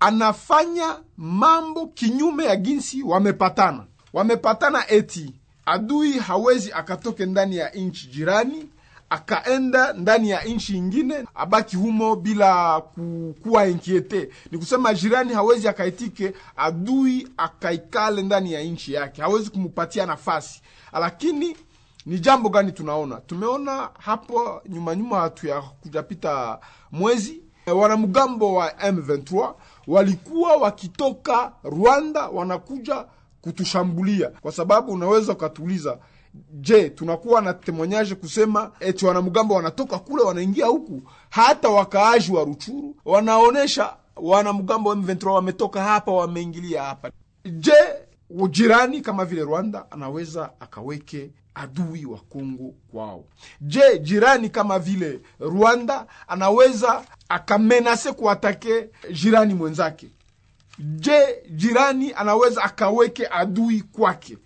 anafanya 0.00 0.96
mambo 1.16 1.86
kinyume 1.86 2.44
ya 2.44 2.56
jinsi 2.56 3.02
wamepatana. 3.02 3.84
Wamepatana 4.12 4.90
eti 4.90 5.34
adui 5.66 6.12
hawezi 6.18 6.72
akatoke 6.72 7.26
ndani 7.26 7.56
ya 7.56 7.70
nchi 7.70 8.06
jirani 8.06 8.68
akaenda 9.10 9.92
ndani 9.92 10.30
ya 10.30 10.42
nchi 10.44 10.76
ingine 10.76 11.24
abaki 11.34 11.76
humo 11.76 12.16
bila 12.16 12.80
kukuwa 12.80 13.64
enkiete 13.66 14.28
Ni 14.50 14.58
kusema 14.58 14.94
jirani 14.94 15.34
hawezi 15.34 15.68
akaitike 15.68 16.32
adui 16.56 17.28
akaikale 17.36 18.22
ndani 18.22 18.52
ya 18.52 18.62
nchi 18.62 18.92
yake, 18.92 19.22
hawezi 19.22 19.50
kumupatia 19.50 20.06
nafasi. 20.06 20.62
Lakini 20.92 21.56
ni 22.06 22.18
jambo 22.18 22.48
gani 22.48 22.72
tunaona? 22.72 23.16
Tumeona 23.16 23.88
hapo 23.98 24.62
nyuma 24.68 24.94
nyuma, 24.96 25.20
hatu 25.20 25.46
ya 25.46 25.60
kujapita 25.62 26.58
mwezi, 26.92 27.42
wanamgambo 27.66 28.54
wa 28.54 28.68
M23 28.70 29.54
walikuwa 29.86 30.56
wakitoka 30.56 31.52
Rwanda 31.64 32.28
wanakuja 32.28 33.04
kutushambulia, 33.40 34.30
kwa 34.30 34.52
sababu 34.52 34.92
unaweza 34.92 35.32
ukatuuliza 35.32 35.98
Je, 36.52 36.90
tunakuwa 36.90 37.40
na 37.40 37.54
temonyaje 37.54 38.14
kusema 38.14 38.70
eti 38.80 39.06
wanamgambo 39.06 39.54
wanatoka 39.54 39.98
kule 39.98 40.22
wanaingia 40.22 40.66
huku? 40.66 41.02
Hata 41.30 41.68
wakaaji 41.68 42.32
wa 42.32 42.44
Ruchuru 42.44 42.96
wanaonyesha 43.04 43.96
wanamgambo 44.16 44.90
wa 44.90 44.96
M23 44.96 45.30
wametoka 45.30 45.82
hapa 45.82 46.12
wameingilia 46.12 46.82
hapa. 46.82 47.10
Je, 47.44 47.72
jirani 48.50 49.00
kama 49.00 49.24
vile 49.24 49.42
Rwanda 49.42 49.90
anaweza 49.90 50.50
akaweke 50.60 51.30
adui 51.54 52.06
wa 52.06 52.18
Kongo 52.18 52.74
kwao? 52.90 53.24
Je, 53.60 53.98
jirani 53.98 54.48
kama 54.48 54.78
vile 54.78 55.20
Rwanda 55.40 56.06
anaweza 56.28 57.04
akamenase 57.28 58.12
kuatake 58.12 58.88
jirani 59.12 59.54
mwenzake? 59.54 60.08
Je, 60.78 61.42
jirani 61.50 62.12
anaweza 62.16 62.62
akaweke 62.64 63.26
adui 63.30 63.80
kwake 63.80 64.38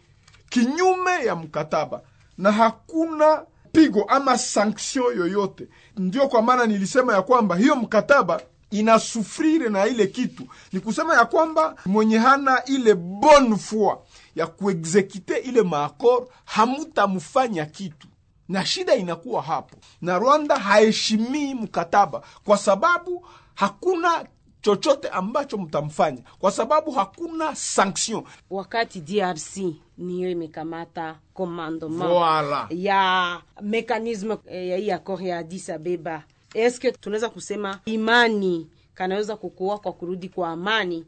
kinyume 0.49 1.25
ya 1.25 1.37
mkataba 1.37 2.01
na 2.39 2.53
hakuna 2.53 3.43
pigo 3.73 4.03
ama 4.05 4.39
sanktio 4.39 5.13
yoyote. 5.13 5.69
Ndio 5.97 6.29
kwa 6.29 6.43
maana 6.43 6.67
nilisema 6.67 7.13
ya 7.15 7.23
kwamba 7.23 7.57
hiyo 7.57 7.77
mkataba 7.77 8.41
inasufrire 8.71 9.69
na 9.69 9.87
ile 9.87 10.07
kitu, 10.07 10.47
ni 10.73 10.81
kusema 10.81 11.15
ya 11.15 11.25
kwamba 11.25 11.75
mwenye 11.87 12.19
hana 12.19 12.65
ile 12.65 12.95
bonne 12.95 13.57
foi 13.57 13.95
ya 14.37 14.47
kuexekute 14.47 15.37
ile 15.37 15.63
maakor 15.63 16.27
hamutamfanya 16.45 17.67
kitu, 17.67 18.09
na 18.50 18.66
shida 18.66 18.95
inakuwa 18.95 19.42
hapo, 19.42 19.76
na 20.00 20.19
Rwanda 20.19 20.57
haheshimii 20.59 21.54
mkataba 21.54 22.23
kwa 22.45 22.57
sababu 22.59 23.26
hakuna 23.54 24.26
chochote 24.62 25.09
ambacho 25.09 25.59
mtamfanya 25.59 26.23
kwa 26.38 26.50
sababu 26.50 26.90
hakuna 26.90 27.54
sanction. 27.57 28.23
Wakati 28.50 29.00
DRC 29.00 29.57
niyo 29.99 30.30
imekamata 30.30 31.19
commandement 31.35 32.11
Voilà. 32.12 32.66
ya 32.71 33.40
mekanisme 33.61 34.37
eh, 34.47 34.69
ya 34.69 34.76
hii 34.76 34.90
akor 34.90 35.23
ya 35.23 35.38
Addis 35.38 35.71
Abeba, 35.71 36.23
eske 36.54 36.92
tunaweza 36.92 37.28
kusema 37.28 37.80
imani 37.85 38.66
kanaweza 38.95 39.37
kukua 39.37 39.78
kwa 39.78 39.92
kurudi 39.92 40.28
kwa 40.28 40.49
amani 40.50 41.04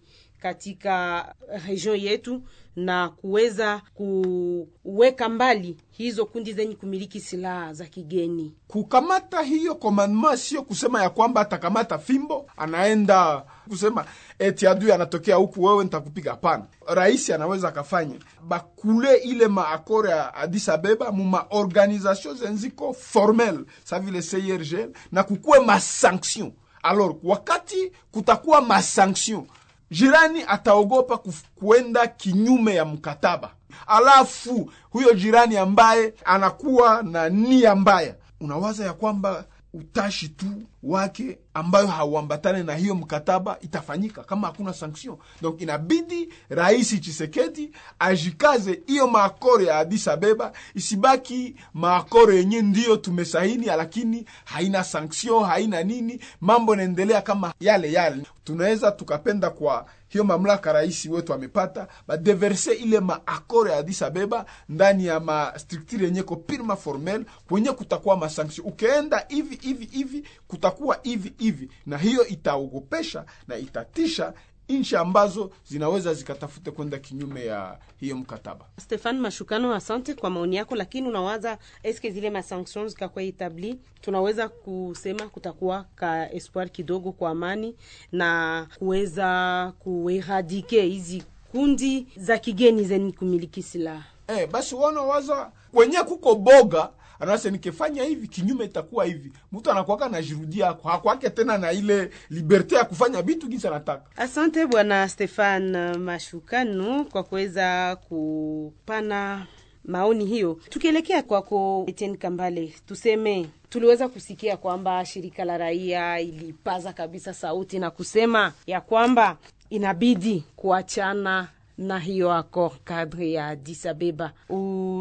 katika 0.52 1.25
region 1.68 1.96
yetu 2.00 2.42
na 2.76 3.08
kuweza 3.08 3.82
kuweka 3.94 5.28
mbali 5.28 5.76
hizo 5.90 6.26
kundi 6.26 6.52
zenye 6.52 6.75
kumiliki 6.75 7.20
silaha 7.20 7.72
za 7.75 7.84
kigeni. 7.87 8.54
Kukamata 8.68 9.42
hiyo 9.42 9.75
komandma 9.75 10.37
sio 10.37 10.62
kusema 10.62 11.02
ya 11.02 11.11
kwamba 11.11 11.40
atakamata 11.40 11.99
fimbo 11.99 12.46
anaenda 12.56 13.44
kusema 13.68 14.04
eti 14.38 14.66
adui 14.66 14.92
anatokea 14.92 15.37
huku, 15.37 15.64
wewe 15.64 15.84
nitakupiga. 15.84 16.30
Hapana, 16.30 16.64
rais 16.87 17.30
anaweza 17.30 17.68
akafanya 17.68 18.14
bakule 18.49 19.16
ile 19.16 19.49
maakore 19.49 20.11
ya 20.11 20.34
Addis 20.34 20.68
Abeba 20.68 21.12
mu 21.12 21.38
organisation 21.50 22.37
zenziko 22.37 22.92
formel 22.92 23.64
sa 23.84 23.99
vile 24.00 24.22
CIRGL 24.22 24.90
na 25.12 25.22
kukuwe 25.22 25.61
masanction. 25.61 26.52
Alors 26.82 27.14
wakati 27.22 27.92
kutakuwa 28.11 28.61
masanction 28.61 29.46
jirani 29.92 30.44
ataogopa 30.46 31.18
kuenda 31.54 32.06
kinyume 32.06 32.75
ya 32.75 32.84
mkataba, 32.84 33.50
alafu 33.87 34.70
huyo 34.90 35.14
jirani 35.14 35.56
ambaye 35.56 36.14
anakuwa 36.25 37.02
na 37.02 37.28
nia 37.28 37.75
mbaya, 37.75 38.14
unawaza 38.40 38.84
ya 38.84 38.92
kwamba 38.92 39.44
utashi 39.75 40.28
tu 40.28 40.46
wake 40.82 41.38
ambayo 41.54 41.87
hauambatane 41.87 42.62
na 42.62 42.75
hiyo 42.75 42.94
mkataba 42.94 43.56
itafanyika 43.61 44.23
kama 44.25 44.47
hakuna 44.47 44.73
sanction. 44.75 45.16
Donc 45.42 45.61
inabidi 45.61 46.28
Rais 46.49 47.00
Chisekedi 47.00 47.71
ajikaze 47.99 48.82
hiyo 48.87 49.06
maakoro 49.09 49.64
ya 49.64 49.78
Addis 49.78 50.09
Abeba 50.09 50.52
isibaki 50.75 51.56
maakoro 51.75 52.32
yenye 52.32 52.62
ndiyo 52.62 52.97
tumesahini, 52.97 53.66
lakini 53.66 54.25
haina 54.44 54.85
sanction, 54.85 55.44
haina 55.44 55.82
nini, 55.82 56.21
mambo 56.40 56.76
naendelea 56.76 57.23
kama 57.23 57.52
yale 57.61 57.92
yale. 57.92 58.23
Tunaweza 58.44 58.92
tukapenda 58.92 59.50
kwa 59.50 59.87
hiyo 60.09 60.25
mamlaka 60.25 60.73
rais 60.73 61.06
wetu 61.06 61.35
amepata 61.35 61.88
badeverse 62.09 62.73
ile 62.73 63.00
maakoro 63.00 63.71
ya 63.71 63.76
Addis 63.78 64.02
Abeba 64.02 64.44
ndani 64.68 65.06
ya 65.06 65.21
mastrukture 65.21 66.04
yenye 66.04 66.23
ko 66.23 66.37
pirma 66.37 66.76
formel 66.76 67.25
kwenye 67.49 67.73
kutakuwa 67.73 68.16
masanction. 68.16 68.66
Ukienda 68.66 69.25
hivi 69.28 69.59
hivi 69.62 69.85
hivi 69.85 70.25
kutakuwa 70.49 70.99
hivi 71.02 71.32
hivi, 71.42 71.68
na 71.87 71.99
hiyo 71.99 72.26
itaogopesha 72.26 73.25
na 73.49 73.56
itatisha 73.56 74.32
nchi 74.68 74.96
ambazo 74.96 75.50
zinaweza 75.68 76.14
zikatafute 76.14 76.70
kwenda 76.70 76.99
kinyume 76.99 77.44
ya 77.44 77.78
hiyo 77.96 78.16
mkataba. 78.16 78.64
Stefan 78.80 79.18
Mashukano, 79.20 79.75
asante 79.75 80.14
kwa 80.14 80.30
maoni 80.30 80.56
yako, 80.56 80.76
lakini 80.76 81.08
unawaza 81.08 81.58
eske 81.82 82.11
zile 82.11 82.30
masanctions 82.30 82.90
zikakuwa 82.92 83.25
etabli, 83.25 83.78
tunaweza 84.00 84.49
kusema 84.49 85.28
kutakuwa 85.28 85.84
ka 85.94 86.32
espoir 86.32 86.68
kidogo 86.70 87.12
kwa 87.12 87.30
amani 87.30 87.75
na 88.12 88.66
kuweza 88.78 89.72
kueradike 89.78 90.82
hizi 90.82 91.22
kundi 91.52 92.06
za 92.16 92.38
kigeni 92.38 92.84
zeni 92.84 93.12
kumiliki 93.12 93.62
silaha. 93.62 94.04
Eh, 94.28 94.50
basi 94.50 94.75
wanawaza 94.75 95.50
kwenye 95.72 95.96
kuko 95.99 96.34
boga 96.34 96.90
anase 97.23 97.50
nikifanya 97.50 98.05
hivi 98.05 98.29
kinyume 98.29 98.64
itakuwa 98.64 99.05
hivi, 99.05 99.33
mtu 99.52 99.71
anakuwaka 99.71 100.07
anajirudia 100.07 100.69
ako 100.69 100.88
hakuwake 100.88 101.31
tena 101.31 101.59
na 101.59 101.73
ile 101.73 102.11
liberte 102.31 102.75
ya 102.75 102.85
kufanya 102.85 103.23
vitu 103.23 103.49
jinsi 103.49 103.67
anataka. 103.69 104.02
Asante 104.17 104.67
bwana 104.67 105.09
Stefan 105.09 105.97
Mashukanu 105.99 107.05
kwa 107.05 107.23
kuweza 107.23 107.97
kupana 108.09 109.47
maoni 109.85 110.25
hiyo. 110.26 110.59
Tukielekea 110.69 111.23
kwako 111.23 111.85
Etienne 111.88 112.17
Kambale, 112.17 112.75
tuseme 112.87 113.49
tuliweza 113.69 114.09
kusikia 114.09 114.57
kwamba 114.57 115.05
shirika 115.05 115.45
la 115.45 115.59
raia 115.59 116.21
ilipaza 116.21 116.93
kabisa 116.93 117.35
sauti 117.35 117.79
na 117.79 117.91
kusema 117.91 118.52
ya 118.67 118.81
kwamba 118.81 119.37
inabidi 119.71 120.45
kuachana 120.57 121.49
na 121.79 121.99
hiyo 121.99 122.33
akor 122.33 122.73
kadri 122.85 123.35
ya 123.35 123.47
Addis 123.47 123.87
Abeba. 123.87 124.33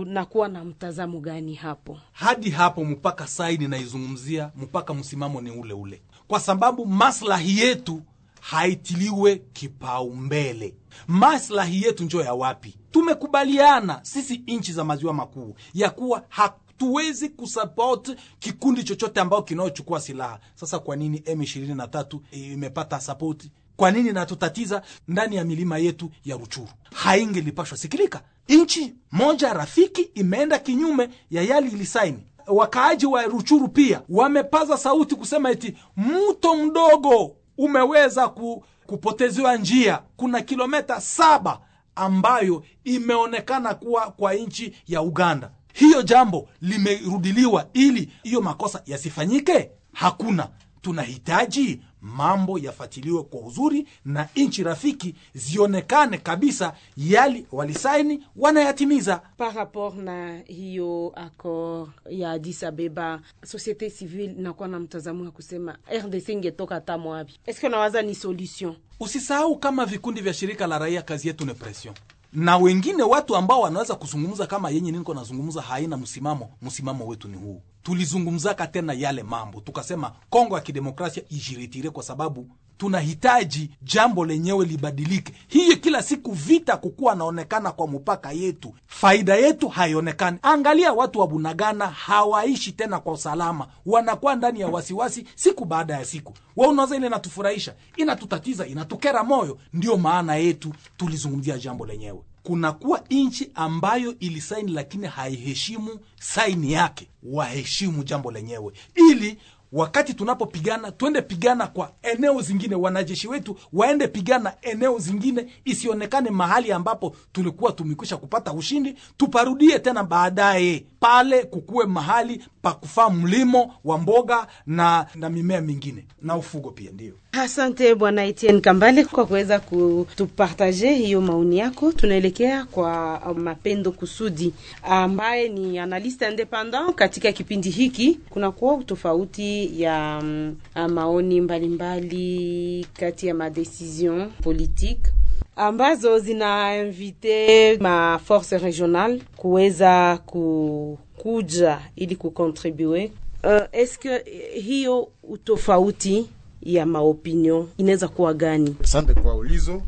Unakuwa 0.06 0.48
na 0.48 0.64
mtazamo 0.64 1.20
gani 1.20 1.56
hapo? 1.56 2.00
hadi 2.12 2.50
hapo 2.50 2.84
mpaka 2.86 3.28
saini 3.28 3.68
naizungumzia 3.68 4.52
mpaka 4.56 4.94
msimamo 4.94 5.42
ni 5.42 5.52
ule 5.52 5.74
ule, 5.74 6.02
kwa 6.28 6.40
sababu 6.40 6.86
maslahi 6.86 7.60
yetu 7.60 8.02
haitiliwe 8.42 9.36
kipaumbele. 9.54 10.76
Maslahi 11.08 11.82
yetu 11.84 12.04
njo 12.04 12.22
ya 12.22 12.34
wapi? 12.34 12.78
Tumekubaliana 12.92 14.00
sisi 14.04 14.44
nchi 14.48 14.74
za 14.74 14.84
maziwa 14.84 15.14
makuu 15.14 15.56
ya 15.74 15.90
kuwa 15.90 16.24
hatuwezi 16.30 17.30
kusupport 17.30 18.18
kikundi 18.40 18.84
chochote 18.84 19.20
ambao 19.20 19.42
kinaochukua 19.44 20.00
silaha. 20.00 20.40
Sasa 20.56 20.80
kwa 20.80 20.96
nini 20.96 21.18
M23 21.18 22.20
imepata 22.32 23.00
sapoti? 23.00 23.52
Kwa 23.76 23.92
nini 23.92 24.12
natutatiza 24.12 24.82
ndani 25.08 25.36
ya 25.36 25.44
milima 25.46 25.78
yetu 25.78 26.12
ya 26.26 26.38
Ruchuru? 26.38 26.68
Haingelipashwa 26.94 27.78
sikilika. 27.78 28.22
Nchi 28.52 28.96
moja 29.12 29.54
rafiki 29.54 30.02
imeenda 30.02 30.60
kinyume 30.60 31.10
ya 31.30 31.42
yali 31.44 31.72
ilisaini. 31.72 32.20
Wakaaji 32.48 33.06
wa 33.06 33.24
Ruchuru 33.24 33.68
pia 33.68 34.02
wamepaza 34.10 34.78
sauti 34.78 35.16
kusema 35.16 35.52
eti 35.52 35.78
mto 35.98 36.56
mdogo 36.56 37.36
umeweza 37.58 38.28
ku, 38.28 38.66
kupotezewa 38.86 39.58
njia. 39.58 40.02
Kuna 40.18 40.42
kilometa 40.42 41.02
saba 41.02 41.60
ambayo 41.96 42.64
imeonekana 42.84 43.74
kuwa 43.74 44.12
kwa 44.12 44.34
nchi 44.34 44.76
ya 44.88 45.02
Uganda. 45.02 45.52
Hiyo 45.74 46.02
jambo 46.02 46.50
limerudiliwa 46.62 47.70
ili 47.74 48.12
hiyo 48.24 48.42
makosa 48.42 48.82
yasifanyike? 48.86 49.72
Hakuna. 49.94 50.50
Tunahitaji 50.82 51.82
mambo 52.02 52.60
yafatiliwe 52.60 53.24
kwa 53.24 53.40
uzuri 53.42 53.88
na 54.06 54.30
nchi 54.36 54.64
rafiki 54.64 55.16
zionekane 55.34 56.18
kabisa 56.18 56.74
yali 56.98 57.46
walisaini 57.52 58.24
wanayatimiza 58.36 59.18
par 59.38 59.54
rapport 59.56 59.96
na 59.96 60.38
hiyo 60.40 61.12
akor 61.16 61.88
ya 62.10 62.32
Addis 62.32 62.64
Abeba, 62.64 63.22
societe 63.46 63.90
civile 63.90 64.24
inakuwa 64.24 64.68
na 64.68 64.80
mtazamo 64.80 65.24
wa 65.24 65.32
kusema 65.32 65.78
RDC 66.06 66.30
ingetoka 66.30 66.76
hata 66.76 66.98
mwapi. 66.98 67.40
Eske 67.46 67.68
unawaza 67.68 68.02
ni 68.02 68.16
solution? 68.16 68.76
usisahau 69.00 69.60
kama 69.60 69.86
vikundi 69.86 70.22
vya 70.22 70.34
shirika 70.34 70.68
la 70.68 70.78
raia 70.80 71.02
kazi 71.02 71.28
yetu 71.28 71.46
ni 71.46 71.54
pression 71.54 71.96
na 72.34 72.58
wengine 72.58 73.04
watu 73.04 73.36
ambao 73.36 73.62
wanaweza 73.62 73.96
kuzungumza 73.96 74.48
kama 74.48 74.70
yenye 74.70 74.92
niko 74.92 75.14
nazungumza 75.14 75.62
haina 75.62 75.98
msimamo. 75.98 76.50
Msimamo 76.62 77.08
wetu 77.08 77.28
ni 77.28 77.38
huu. 77.38 77.62
Tulizungumzaka 77.84 78.68
tena 78.68 78.94
yale 78.94 79.24
mambo. 79.24 79.62
Tukasema 79.62 80.12
kongo 80.30 80.56
ya 80.56 80.62
kidemokrasia 80.62 81.24
ijiritire 81.30 81.90
kwa 81.90 82.04
sababu 82.04 82.48
tunahitaji 82.82 83.70
jambo 83.82 84.26
lenyewe 84.26 84.66
libadilike. 84.66 85.34
Hiyo 85.48 85.76
kila 85.76 86.02
siku 86.04 86.32
vita 86.32 86.78
kukuwa 86.78 87.16
naonekana 87.16 87.72
kwa 87.72 87.88
mpaka 87.88 88.32
yetu. 88.32 88.74
Faida 88.88 89.36
yetu 89.36 89.68
haionekani. 89.70 90.38
Angalia 90.42 90.94
watu 90.94 91.20
wa 91.20 91.28
bunagana 91.28 91.88
hawaishi 91.88 92.72
tena 92.72 93.00
kwa 93.00 93.14
usalama. 93.14 93.68
Wanakuwa 93.86 94.36
ndani 94.36 94.60
ya 94.60 94.68
wasiwasi 94.68 95.26
siku 95.36 95.66
baada 95.66 95.94
ya 95.94 96.06
siku. 96.06 96.34
Wa 96.56 96.68
unawaza 96.68 96.96
ile 96.96 97.08
inatufurahisha? 97.08 97.74
Inatutatiza 97.98 98.68
inatukera 98.68 99.24
moyo. 99.24 99.58
Ndio 99.74 99.98
maana 99.98 100.36
yetu 100.36 100.74
tulizungumzia 100.98 101.58
jambo 101.58 101.86
lenyewe. 101.86 102.20
Kunakuwa 102.44 103.04
nchi 103.10 103.52
ambayo 103.56 104.20
ilisaini 104.20 104.72
lakini 104.72 105.08
haiheshimu 105.08 106.00
saini 106.20 106.72
yake. 106.74 107.08
Waheshimu 107.24 108.04
jambo 108.04 108.32
lenyewe. 108.32 108.74
Ili 109.12 109.38
wakati 109.72 110.14
tunapopigana 110.14 110.92
twende 110.92 111.22
pigana 111.22 111.68
kwa 111.68 111.92
eneo 112.02 112.42
zingine 112.42 112.76
wanajeshi 112.76 113.28
wetu 113.28 113.58
waende 113.74 114.08
pigana 114.08 114.54
eneo 114.62 115.00
zingine 115.00 115.46
isionekane 115.66 116.30
mahali 116.30 116.72
ambapo 116.72 117.16
tulikuwa 117.32 117.72
tumekwisha 117.72 118.18
kupata 118.18 118.54
ushindi 118.54 118.96
tuparudie 119.18 119.80
tena 119.80 120.04
baadaye 120.04 120.86
pale 121.00 121.44
kukuwe 121.44 121.86
mahali 121.86 122.44
pa 122.62 122.74
kufaa 122.74 123.10
mlimo 123.10 123.74
wa 123.84 123.98
mboga 123.98 124.48
na 124.68 125.06
na 125.16 125.30
mimea 125.30 125.62
mingine 125.62 126.06
na 126.22 126.36
ufugo 126.38 126.72
pia 126.72 126.92
ndio 126.92 127.14
Asante 127.32 127.96
Bwana 127.96 128.26
Etienne 128.26 128.62
Kambale 128.62 129.06
kwa 129.06 129.26
kuweza 129.26 129.60
kutupartaje 129.60 130.94
hiyo 130.94 131.22
maoni 131.22 131.58
yako. 131.58 131.92
Tunaelekea 131.92 132.66
kwa 132.66 133.22
Mapendo 133.38 133.92
Kusudi 133.92 134.54
ambaye 134.84 135.50
ni 135.50 135.80
analyste 135.80 136.30
independent 136.30 136.96
katika 136.96 137.32
kipindi 137.32 137.70
hiki. 137.70 138.20
Kunakuwa 138.30 138.74
utofauti 138.74 139.61
ya 139.82 140.22
mm, 140.24 140.56
maoni 140.90 141.42
mbalimbali 141.42 142.08
mbali 142.08 142.88
kati 142.94 143.28
ya 143.28 143.34
madecision 143.36 144.30
politique 144.44 145.12
ambazo 145.56 146.20
zinainvite 146.20 147.78
ma 147.78 148.20
force 148.26 148.58
regionale 148.58 149.22
kuweza 149.36 150.18
kukuja 150.26 151.80
ili 151.96 152.16
kukontribue. 152.16 153.12
Uh, 153.44 153.62
eske 153.72 154.18
hiyo 154.54 155.08
utofauti 155.24 156.30
ya 156.62 156.86
maopinion 156.86 157.68
inaweza 157.78 158.08
kuwa 158.08 158.34
gani? 158.34 158.76
Asante 158.84 159.14
kwa 159.14 159.36
ulizo 159.36 159.82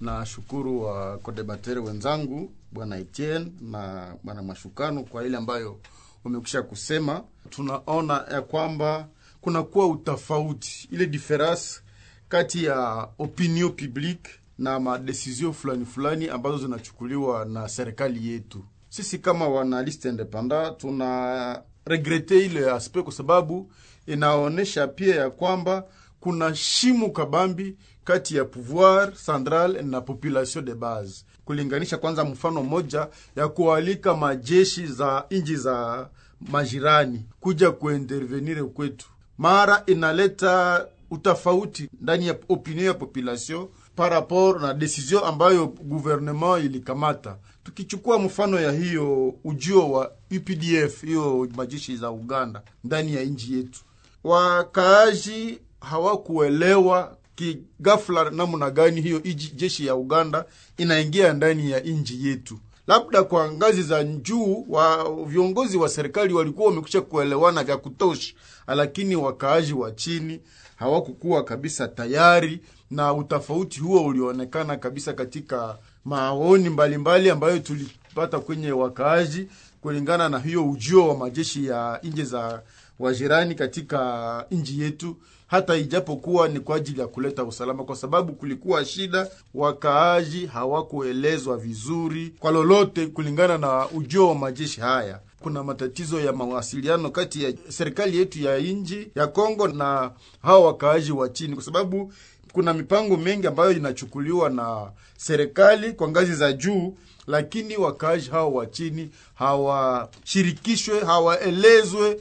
na 0.00 0.26
shukuru 0.26 0.82
wa 0.82 1.18
kodebatere 1.18 1.80
wenzangu 1.80 2.50
bwana 2.72 2.96
Etienne 2.98 3.46
na 3.60 4.14
bwana 4.22 4.42
Mashukano 4.42 5.02
kwa 5.02 5.26
ile 5.26 5.36
ambayo 5.36 5.76
umekwisha 6.24 6.62
kusema. 6.62 7.22
Tunaona 7.50 8.24
ya 8.32 8.42
kwamba 8.42 9.08
kunakuwa 9.48 9.86
utafauti 9.86 10.88
ile 10.92 11.06
diference 11.06 11.80
kati 12.28 12.64
ya 12.64 13.08
opinion 13.18 13.70
publique 13.72 14.30
na 14.58 14.80
madesizio 14.80 15.52
fulani 15.52 15.84
fulani 15.84 16.28
ambazo 16.28 16.58
zinachukuliwa 16.58 17.44
na 17.44 17.68
serikali 17.68 18.28
yetu. 18.32 18.64
Sisi 18.88 19.18
kama 19.18 19.48
wanaliste 19.48 20.08
independa 20.08 20.70
tuna 20.70 21.62
regrete 21.86 22.46
ile 22.46 22.70
aspect 22.70 23.04
kwa 23.04 23.12
sababu 23.12 23.72
inaonyesha 24.06 24.86
pia 24.88 25.14
ya 25.16 25.30
kwamba 25.30 25.84
kuna 26.20 26.54
shimu 26.54 27.12
kabambi 27.12 27.76
kati 28.04 28.36
ya 28.36 28.44
pouvoir 28.44 29.12
central 29.26 29.82
na 29.84 30.00
population 30.00 30.64
de 30.64 30.74
base, 30.74 31.24
kulinganisha 31.44 31.98
kwanza, 31.98 32.24
mfano 32.24 32.62
moja 32.62 33.08
ya 33.36 33.48
kualika 33.48 34.14
majeshi 34.14 34.86
za 34.86 35.24
nchi 35.30 35.56
za 35.56 36.08
majirani 36.40 37.24
kuja 37.40 37.70
kuintervenire 37.70 38.62
kwetu, 38.62 39.06
mara 39.38 39.82
inaleta 39.86 40.86
utafauti 41.10 41.88
ndani 42.00 42.26
ya 42.26 42.36
opinion 42.48 42.86
ya 42.86 42.94
population 42.94 43.68
par 43.96 44.10
rapport 44.10 44.62
na 44.62 44.74
decision 44.74 45.24
ambayo 45.24 45.66
gouvernement 45.66 46.64
ilikamata. 46.64 47.36
Tukichukua 47.64 48.18
mfano 48.18 48.60
ya 48.60 48.72
hiyo 48.72 49.34
ujio 49.44 49.90
wa 49.90 50.12
UPDF, 50.36 51.02
hiyo 51.04 51.48
majeshi 51.56 51.96
za 51.96 52.10
Uganda 52.10 52.62
ndani 52.84 53.14
ya 53.14 53.24
nchi 53.24 53.54
yetu, 53.54 53.80
wakaaji 54.24 55.58
hawakuelewa 55.80 57.16
kigafla 57.34 58.30
namna 58.30 58.70
gani 58.70 59.00
hiyo 59.00 59.20
jeshi 59.54 59.86
ya 59.86 59.94
Uganda 59.96 60.44
inaingia 60.76 61.32
ndani 61.32 61.70
ya 61.70 61.80
nchi 61.80 62.26
yetu. 62.28 62.58
Labda 62.86 63.22
kwa 63.24 63.52
ngazi 63.52 63.82
za 63.82 64.04
juu 64.04 64.64
wa 64.68 65.14
viongozi 65.26 65.76
wa 65.76 65.88
serikali 65.88 66.34
walikuwa 66.34 66.68
wamekwisha 66.68 67.00
kuelewana 67.00 67.64
vya 67.64 67.76
kutosha, 67.76 68.34
lakini 68.66 69.16
wakaaji 69.16 69.72
wa 69.72 69.92
chini 69.92 70.40
hawakukuwa 70.76 71.44
kabisa 71.44 71.88
tayari, 71.88 72.60
na 72.90 73.12
utofauti 73.14 73.80
huo 73.80 74.04
ulionekana 74.06 74.76
kabisa 74.76 75.12
katika 75.12 75.78
maoni 76.04 76.68
mbalimbali 76.68 77.30
ambayo 77.30 77.58
tulipata 77.58 78.38
kwenye 78.40 78.72
wakaaji 78.72 79.48
kulingana 79.80 80.28
na 80.28 80.38
hiyo 80.38 80.70
ujio 80.70 81.08
wa 81.08 81.16
majeshi 81.16 81.66
ya 81.66 82.00
nje 82.02 82.24
za 82.24 82.62
wajirani 82.98 83.54
katika 83.54 84.46
nchi 84.50 84.80
yetu, 84.80 85.16
hata 85.54 85.76
ijapokuwa 85.76 86.48
ni 86.48 86.60
kwa 86.60 86.76
ajili 86.76 87.00
ya 87.00 87.06
kuleta 87.06 87.44
usalama, 87.44 87.84
kwa 87.84 87.96
sababu 87.96 88.32
kulikuwa 88.32 88.84
shida, 88.84 89.28
wakaaji 89.54 90.46
hawakuelezwa 90.46 91.56
vizuri 91.56 92.34
kwa 92.38 92.50
lolote 92.50 93.06
kulingana 93.06 93.58
na 93.58 93.88
ujio 93.88 94.28
wa 94.28 94.34
majeshi 94.34 94.80
haya. 94.80 95.20
Kuna 95.40 95.62
matatizo 95.62 96.20
ya 96.20 96.32
mawasiliano 96.32 97.10
kati 97.10 97.44
ya 97.44 97.52
serikali 97.68 98.18
yetu 98.18 98.42
ya 98.42 98.58
nji 98.58 99.08
ya 99.14 99.26
Kongo 99.26 99.68
na 99.68 100.10
hawa 100.42 100.66
wakaaji 100.66 101.12
wa 101.12 101.28
chini, 101.28 101.54
kwa 101.54 101.64
sababu 101.64 102.12
kuna 102.52 102.72
mipango 102.74 103.16
mengi 103.16 103.46
ambayo 103.46 103.72
inachukuliwa 103.72 104.50
na 104.50 104.90
serikali 105.16 105.92
kwa 105.92 106.08
ngazi 106.08 106.34
za 106.34 106.52
juu 106.52 106.94
lakini 107.26 107.76
wakaaji 107.76 108.30
hao 108.30 108.52
wa 108.54 108.66
chini 108.66 109.10
hawashirikishwe, 109.34 111.00
hawaelezwe 111.00 112.20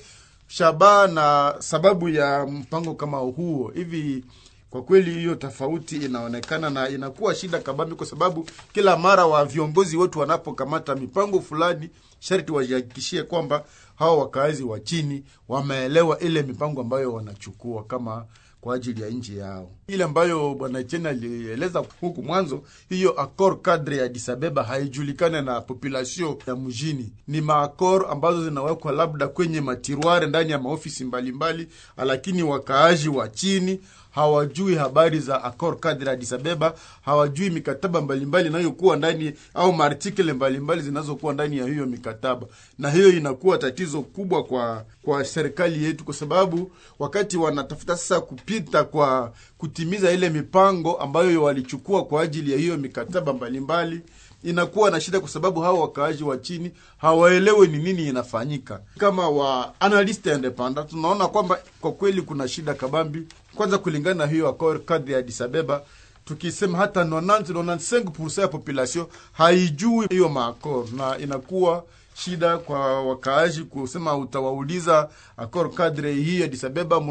shabaha 0.57 1.07
na 1.07 1.55
sababu 1.59 2.09
ya 2.09 2.45
mpango 2.45 2.93
kama 2.93 3.17
huo. 3.17 3.71
Hivi 3.75 4.25
kwa 4.69 4.81
kweli 4.83 5.11
hiyo 5.11 5.35
tofauti 5.35 5.95
inaonekana 5.97 6.69
na 6.69 6.89
inakuwa 6.89 7.35
shida 7.35 7.59
kabambi, 7.59 7.95
kwa 7.95 8.05
sababu 8.05 8.47
kila 8.73 8.97
mara 8.97 9.25
wa 9.25 9.45
viongozi 9.45 9.97
wetu 9.97 10.19
wanapokamata 10.19 10.95
mipango 10.95 11.41
fulani, 11.41 11.89
sharti 12.19 12.51
wajihakikishie 12.51 13.23
kwamba 13.23 13.65
hawa 13.95 14.17
wakaazi 14.17 14.63
wa 14.63 14.79
chini 14.79 15.23
wameelewa 15.47 16.19
ile 16.19 16.41
mipango 16.43 16.81
ambayo 16.81 17.13
wanachukua 17.13 17.83
kama 17.83 18.25
kwa 18.63 18.75
ajili 18.75 19.01
ya 19.01 19.09
nchi 19.09 19.37
yao. 19.37 19.71
Ile 19.87 20.03
ambayo 20.03 20.53
bwana 20.55 20.83
Chena 20.83 21.09
alieleza 21.09 21.83
huku 22.01 22.23
mwanzo, 22.23 22.63
hiyo 22.89 23.11
akor 23.21 23.61
kadre 23.61 23.97
ya 23.97 24.07
disabeba 24.09 24.63
haijulikane 24.63 25.41
na 25.41 25.61
population 25.61 26.35
ya 26.47 26.55
mjini. 26.55 27.13
Ni 27.27 27.41
maakor 27.41 28.07
ambazo 28.11 28.43
zinawekwa 28.43 28.91
labda 28.91 29.27
kwenye 29.27 29.61
matiruare 29.61 30.27
ndani 30.27 30.51
ya 30.51 30.59
maofisi 30.59 31.05
mbalimbali, 31.05 31.67
lakini 31.97 32.43
wakaaji 32.43 33.09
wa 33.09 33.27
chini 33.29 33.79
hawajui 34.15 34.75
habari 34.75 35.19
za 35.19 35.43
accord 35.43 35.79
cadre 35.79 36.11
Addis 36.11 36.33
Ababa, 36.33 36.73
hawajui 37.01 37.49
mikataba 37.49 38.01
mbalimbali 38.01 38.49
inayokuwa 38.49 38.95
ndani 38.97 39.33
au 39.53 39.73
maartikle 39.73 40.33
mbalimbali 40.33 40.81
zinazokuwa 40.81 41.33
ndani 41.33 41.57
ya 41.57 41.65
hiyo 41.65 41.85
mikataba, 41.85 42.47
na 42.79 42.91
hiyo 42.91 43.09
inakuwa 43.09 43.57
tatizo 43.57 44.01
kubwa 44.01 44.43
kwa 44.43 44.85
kwa 45.03 45.25
serikali 45.25 45.83
yetu, 45.83 46.03
kwa 46.03 46.13
sababu 46.13 46.71
wakati 46.99 47.37
wanatafuta 47.37 47.97
sasa 47.97 48.21
kupita 48.21 48.83
kwa 48.83 49.33
kutimiza 49.57 50.11
ile 50.11 50.29
mipango 50.29 50.93
ambayo 50.95 51.43
walichukua 51.43 52.05
kwa 52.05 52.21
ajili 52.21 52.51
ya 52.51 52.57
hiyo 52.57 52.77
mikataba 52.77 53.33
mbalimbali 53.33 54.01
inakuwa 54.43 54.91
na 54.91 55.01
shida 55.01 55.19
kwa 55.19 55.29
sababu 55.29 55.61
hawa 55.61 55.79
wakaaji 55.79 56.23
wa 56.23 56.37
chini 56.37 56.71
hawaelewe 56.97 57.67
ni 57.67 57.77
nini 57.77 58.07
inafanyika. 58.07 58.79
Kama 58.97 59.29
wa 59.29 59.73
analyst 59.79 60.25
independent, 60.25 60.89
tunaona 60.89 61.27
kwamba 61.27 61.59
kwa 61.81 61.91
kweli 61.91 62.21
kuna 62.21 62.47
shida 62.47 62.73
kabambi, 62.73 63.27
kwanza 63.55 63.77
kulingana 63.77 64.25
na 64.25 64.31
hiyo 64.31 64.47
accord 64.49 64.85
cadre 64.85 65.13
ya 65.13 65.19
Addis 65.19 65.41
Abeba 65.41 65.81
tukisema 66.25 66.77
hata 66.77 67.03
90 67.03 67.39
95% 67.39 68.41
ya 68.41 68.47
population 68.47 69.05
haijui 69.31 70.07
hiyo 70.09 70.29
maakor, 70.29 70.85
na 70.97 71.17
inakuwa 71.17 71.83
shida 72.15 72.57
kwa 72.57 73.03
wakaaji 73.03 73.63
kusema 73.63 74.17
utawauliza 74.17 75.09
akor 75.37 75.73
kadre 75.73 76.13
hii 76.13 76.39
ya 76.39 76.45
Addis 76.45 76.63
Ababa 76.63 77.01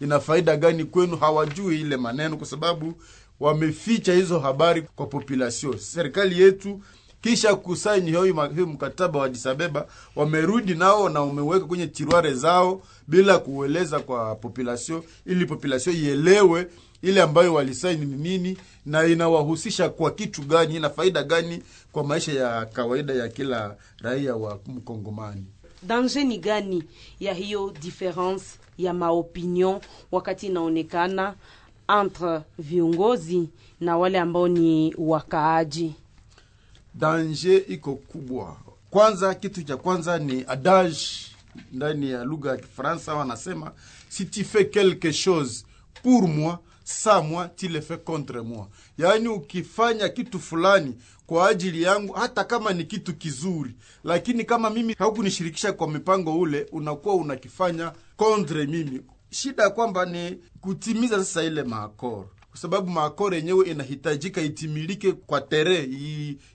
ina 0.00 0.20
faida 0.20 0.56
gani 0.56 0.84
kwenu? 0.84 1.16
Hawajui 1.16 1.80
ile 1.80 1.96
maneno 1.96 2.36
kwa 2.36 2.46
sababu 2.46 2.94
wameficha 3.40 4.12
hizo 4.14 4.38
habari 4.38 4.82
kwa 4.82 5.06
population. 5.06 5.78
Serikali 5.78 6.42
yetu 6.42 6.80
kisha 7.20 7.54
kusaini 7.56 8.10
hiyo 8.10 8.66
mkataba 8.66 9.18
wa 9.18 9.24
Addis 9.26 9.46
Ababa 9.46 9.86
wamerudi 10.16 10.74
nao 10.74 11.08
na 11.08 11.20
wameweka 11.20 11.66
kwenye 11.66 11.86
tiruare 11.86 12.34
zao 12.34 12.82
bila 13.08 13.38
kueleza 13.38 14.00
kwa 14.00 14.34
population 14.34 15.02
ili 15.26 15.46
population 15.46 15.96
ielewe 15.96 16.66
ile 17.02 17.22
ambayo 17.22 17.54
walisaini 17.54 18.06
ni 18.06 18.16
nini 18.16 18.58
na 18.86 19.06
inawahusisha 19.06 19.88
kwa 19.88 20.10
kitu 20.10 20.42
gani 20.42 20.76
ina 20.76 20.90
faida 20.90 21.22
gani 21.22 21.62
kwa 21.92 22.04
maisha 22.04 22.32
ya 22.32 22.66
kawaida 22.66 23.14
ya 23.14 23.28
kila 23.28 23.76
raia 24.02 24.36
wa 24.36 24.58
mkongomani. 24.66 25.44
Danger 25.82 26.24
ni 26.24 26.38
gani 26.38 26.84
ya 27.20 27.34
hiyo 27.34 27.74
difference 27.82 28.44
ya 28.78 28.94
maopinion 28.94 29.80
wakati 30.12 30.46
inaonekana 30.46 31.34
entre 32.00 32.40
viongozi 32.58 33.48
na 33.80 33.98
wale 33.98 34.18
ambao 34.18 34.48
ni 34.48 34.94
wakaaji 34.98 35.94
danger 36.94 37.62
iko 37.72 37.94
kubwa. 37.94 38.56
Kwanza 38.90 39.34
kitu 39.34 39.62
cha 39.62 39.76
kwanza 39.76 40.18
ni 40.18 40.44
adage 40.48 40.98
ndani 41.72 42.10
ya 42.10 42.24
lugha 42.24 42.50
ya 42.50 42.56
kifaransa 42.56 43.14
wanasema 43.14 43.72
si 44.08 44.24
tu 44.24 44.44
fais 44.44 44.70
quelque 44.70 45.12
chose 45.12 45.64
pour 46.02 46.28
moi 46.28 46.58
sa 46.84 47.22
moi 47.22 47.48
tu 47.56 47.68
le 47.68 47.80
fais 47.80 47.98
contre 48.04 48.40
moi. 48.42 48.66
Yaani 48.98 49.28
ukifanya 49.28 50.08
kitu 50.08 50.40
fulani 50.40 50.94
kwa 51.26 51.48
ajili 51.48 51.82
yangu 51.82 52.12
hata 52.12 52.44
kama 52.44 52.72
ni 52.72 52.84
kitu 52.84 53.14
kizuri 53.14 53.74
lakini 54.04 54.44
kama 54.44 54.70
mimi 54.70 54.94
haukunishirikisha 54.98 55.72
kwa 55.72 55.90
mipango 55.90 56.38
ule 56.40 56.66
unakuwa 56.72 57.14
unakifanya 57.14 57.92
contre 58.16 58.66
mimi. 58.66 59.00
Shida 59.30 59.62
ya 59.62 59.70
kwamba 59.70 60.04
ni 60.06 60.38
kutimiza 60.60 61.16
sasa 61.18 61.42
ile 61.42 61.62
maakoro 61.62 62.30
kwa 62.50 62.58
sababu 62.58 62.90
maakoro 62.90 63.36
yenyewe 63.36 63.66
inahitajika 63.70 64.40
itimilike 64.42 65.12
kwa 65.12 65.40
tere 65.40 65.88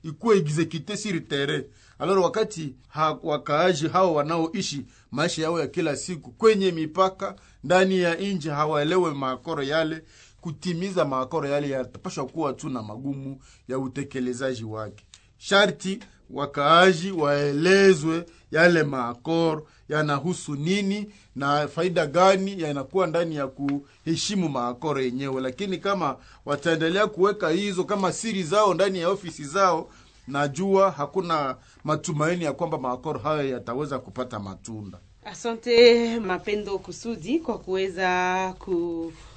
ikuwe 0.04 0.38
exekute 0.38 0.98
sur 0.98 1.28
tere 1.28 1.70
aloro 2.00 2.24
wakati 2.24 2.74
ha, 2.88 3.18
wakaaji 3.24 3.88
hao 3.88 4.14
wanaoishi 4.14 4.86
maisha 5.12 5.42
yao 5.42 5.60
ya 5.60 5.68
kila 5.68 5.96
siku 5.96 6.32
kwenye 6.32 6.72
mipaka 6.72 7.36
ndani 7.64 8.00
ya 8.00 8.16
nje 8.16 8.50
hawaelewe 8.50 9.14
maakoro 9.14 9.64
yale 9.64 10.04
kutimiza 10.42 11.06
maakoro 11.06 11.48
yale 11.50 11.70
yatapashwa 11.70 12.26
kuwa 12.26 12.54
tu 12.54 12.70
na 12.70 12.84
magumu 12.84 13.40
ya 13.68 13.80
utekelezaji 13.80 14.64
wake. 14.64 15.06
Sharti 15.38 16.00
wakaaji 16.30 17.12
waelezwe 17.12 18.26
yale 18.56 18.84
maakor 18.84 19.64
yanahusu 19.90 20.56
nini 20.56 21.10
na 21.36 21.68
faida 21.68 22.06
gani 22.08 22.62
yanakuwa 22.62 23.08
ndani 23.08 23.36
ya 23.36 23.48
kuheshimu 23.48 24.50
maakoro 24.50 25.02
yenyewe. 25.02 25.42
Lakini 25.42 25.78
kama 25.78 26.18
wataendelea 26.46 27.08
kuweka 27.08 27.50
hizo 27.50 27.84
kama 27.84 28.12
siri 28.12 28.44
zao 28.44 28.74
ndani 28.74 29.00
ya 29.00 29.10
ofisi 29.10 29.44
zao 29.44 29.90
najua 30.28 30.92
hakuna 30.92 31.56
matumaini 31.84 32.44
ya 32.44 32.54
kwamba 32.54 32.78
maakoro 32.78 33.20
hayo 33.20 33.50
yataweza 33.50 34.00
kupata 34.00 34.40
matunda. 34.40 34.98
Asante 35.26 36.20
Mapendo 36.20 36.78
Kusudi 36.80 37.40
kwa 37.40 37.58
kuweza 37.58 38.54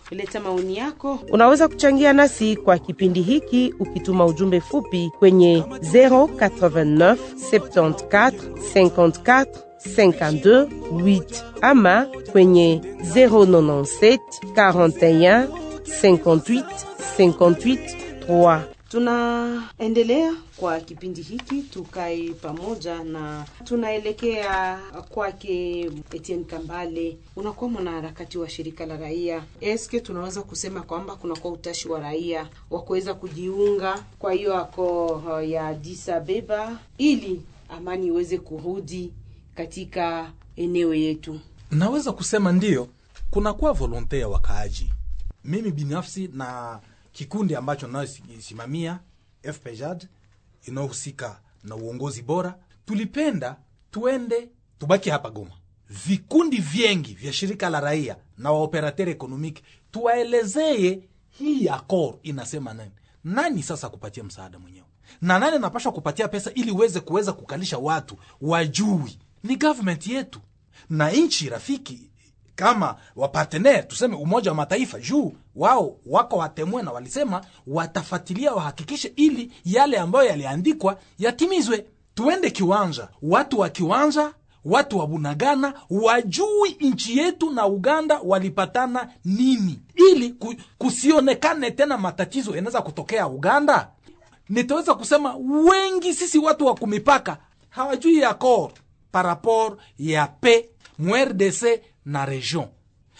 kuleta 0.09 0.41
maoni 0.41 0.77
yako. 0.77 1.19
Unaweza 1.33 1.69
kuchangia 1.69 2.13
nasi 2.13 2.57
kwa 2.57 2.79
kipindi 2.79 3.23
hiki 3.23 3.75
ukituma 3.79 4.27
ujumbe 4.27 4.61
fupi 4.61 5.11
kwenye 5.19 5.61
089 5.61 7.17
74 7.53 8.33
54 8.75 9.47
52 9.97 10.67
8 10.93 11.23
ama 11.61 12.07
kwenye 12.33 12.81
097 13.15 14.19
41 14.55 15.47
58 16.03 16.65
58 17.19 17.79
3. 18.29 18.61
Tunaendelea 18.89 20.35
kwa 20.57 20.81
kipindi 20.81 21.23
hiki, 21.23 21.63
tukae 21.63 22.31
pamoja 22.31 23.05
na 23.05 23.45
tunaelekea 23.65 24.79
kwake 25.09 25.81
Etienne 26.13 26.45
Kambale. 26.45 27.17
Unakuwa 27.37 27.71
mwanaharakati 27.71 28.39
wa 28.39 28.49
shirika 28.49 28.87
la 28.87 28.97
raia, 28.97 29.43
eske 29.61 30.01
tunaweza 30.01 30.43
kusema 30.43 30.83
kwamba 30.83 31.17
kunakuwa 31.17 31.53
utashi 31.53 31.89
wa 31.89 32.01
raia 32.01 32.49
wa 32.71 32.83
kuweza 32.83 33.15
kujiunga 33.15 34.05
kwa 34.19 34.33
hiyo 34.33 34.57
ako 34.57 35.23
ya 35.47 35.67
Addis 35.67 36.09
Abeba 36.09 36.79
ili 36.99 37.43
amani 37.69 38.07
iweze 38.07 38.39
kurudi 38.39 39.13
katika 39.55 40.33
eneo 40.57 40.95
yetu? 40.95 41.41
naweza 41.71 42.13
kusema 42.13 42.53
ndiyo 42.53 42.89
kunakuwa 43.31 43.73
volonte 43.73 44.19
ya 44.19 44.29
wakaaji 44.29 44.93
mimi 45.45 45.71
binafsi 45.71 46.31
na 46.35 46.79
kikundi 47.19 47.55
ambacho 47.57 47.87
nayosimamia 47.87 49.01
fpjad 49.53 50.09
inayohusika 50.67 51.41
na 51.65 51.77
uongozi 51.77 52.23
bora 52.23 52.59
tulipenda 52.87 53.57
tuende 53.91 54.49
tubaki 54.79 55.11
hapa 55.11 55.31
goma. 55.31 55.51
Vikundi 56.07 56.57
vyengi 56.57 57.15
vya 57.15 57.33
shirika 57.33 57.71
la 57.71 57.81
raia 57.81 58.17
na 58.39 58.53
waoperateur 58.53 59.09
ekonomiki 59.09 59.63
tuwaelezee 59.91 61.01
hii 61.31 61.69
akor 61.69 62.15
inasema 62.23 62.75
nani. 62.75 62.91
Nani 63.25 63.63
sasa 63.63 63.89
kupatia 63.89 64.25
msaada 64.25 64.59
mwenyewe? 64.59 64.87
Na 65.23 65.39
nani 65.39 65.59
napasha 65.59 65.91
kupatia 65.91 66.29
pesa 66.29 66.53
ili 66.55 66.71
uweze 66.71 67.01
kuweza 67.01 67.33
kukalisha 67.33 67.79
watu 67.79 68.17
wajui? 68.41 69.19
Ni 69.43 69.57
government 69.57 70.07
yetu. 70.07 70.41
Na 70.91 71.11
nchi 71.11 71.49
rafiki 71.49 72.11
kama 72.59 72.97
wapartener 73.17 73.89
tuseme 73.89 74.17
umoja 74.17 74.51
wa 74.51 74.57
mataifa 74.57 74.99
juu 75.01 75.33
wao 75.57 75.97
wako 76.07 76.37
watemwe 76.37 76.83
na 76.83 76.91
walisema 76.93 77.45
watafatilia 77.67 78.53
wahakikishe 78.53 79.13
ili 79.17 79.53
yale 79.65 79.99
ambayo 79.99 80.29
yaliandikwa 80.29 80.99
yatimizwe. 81.19 81.87
Tuende 82.15 82.51
kiwanja 82.51 83.09
watu 83.23 83.59
wa 83.59 83.69
kiwanja 83.69 84.33
watu 84.65 84.99
wa 84.99 85.07
bunagana 85.07 85.75
wajui 85.91 86.77
nchi 86.81 87.19
yetu 87.19 87.51
na 87.51 87.67
uganda 87.67 88.21
walipatana 88.25 89.09
nini 89.25 89.81
ili 90.13 90.35
kusionekane 90.79 91.71
tena 91.71 91.99
matatizo 91.99 92.57
yanaweza 92.57 92.83
kutokea 92.83 93.27
uganda. 93.29 93.89
Nitaweza 94.49 94.95
kusema 94.95 95.37
wengi 95.37 96.15
sisi 96.15 96.39
watu 96.39 96.67
wa 96.67 96.75
kumipaka 96.75 97.39
hawajui 97.69 98.17
ya 98.19 98.35
kor 98.35 98.71
rapport 99.13 99.79
ya 99.99 100.27
pe 100.27 100.69
mrdc 100.99 101.65
na 102.09 102.27
region. 102.27 102.67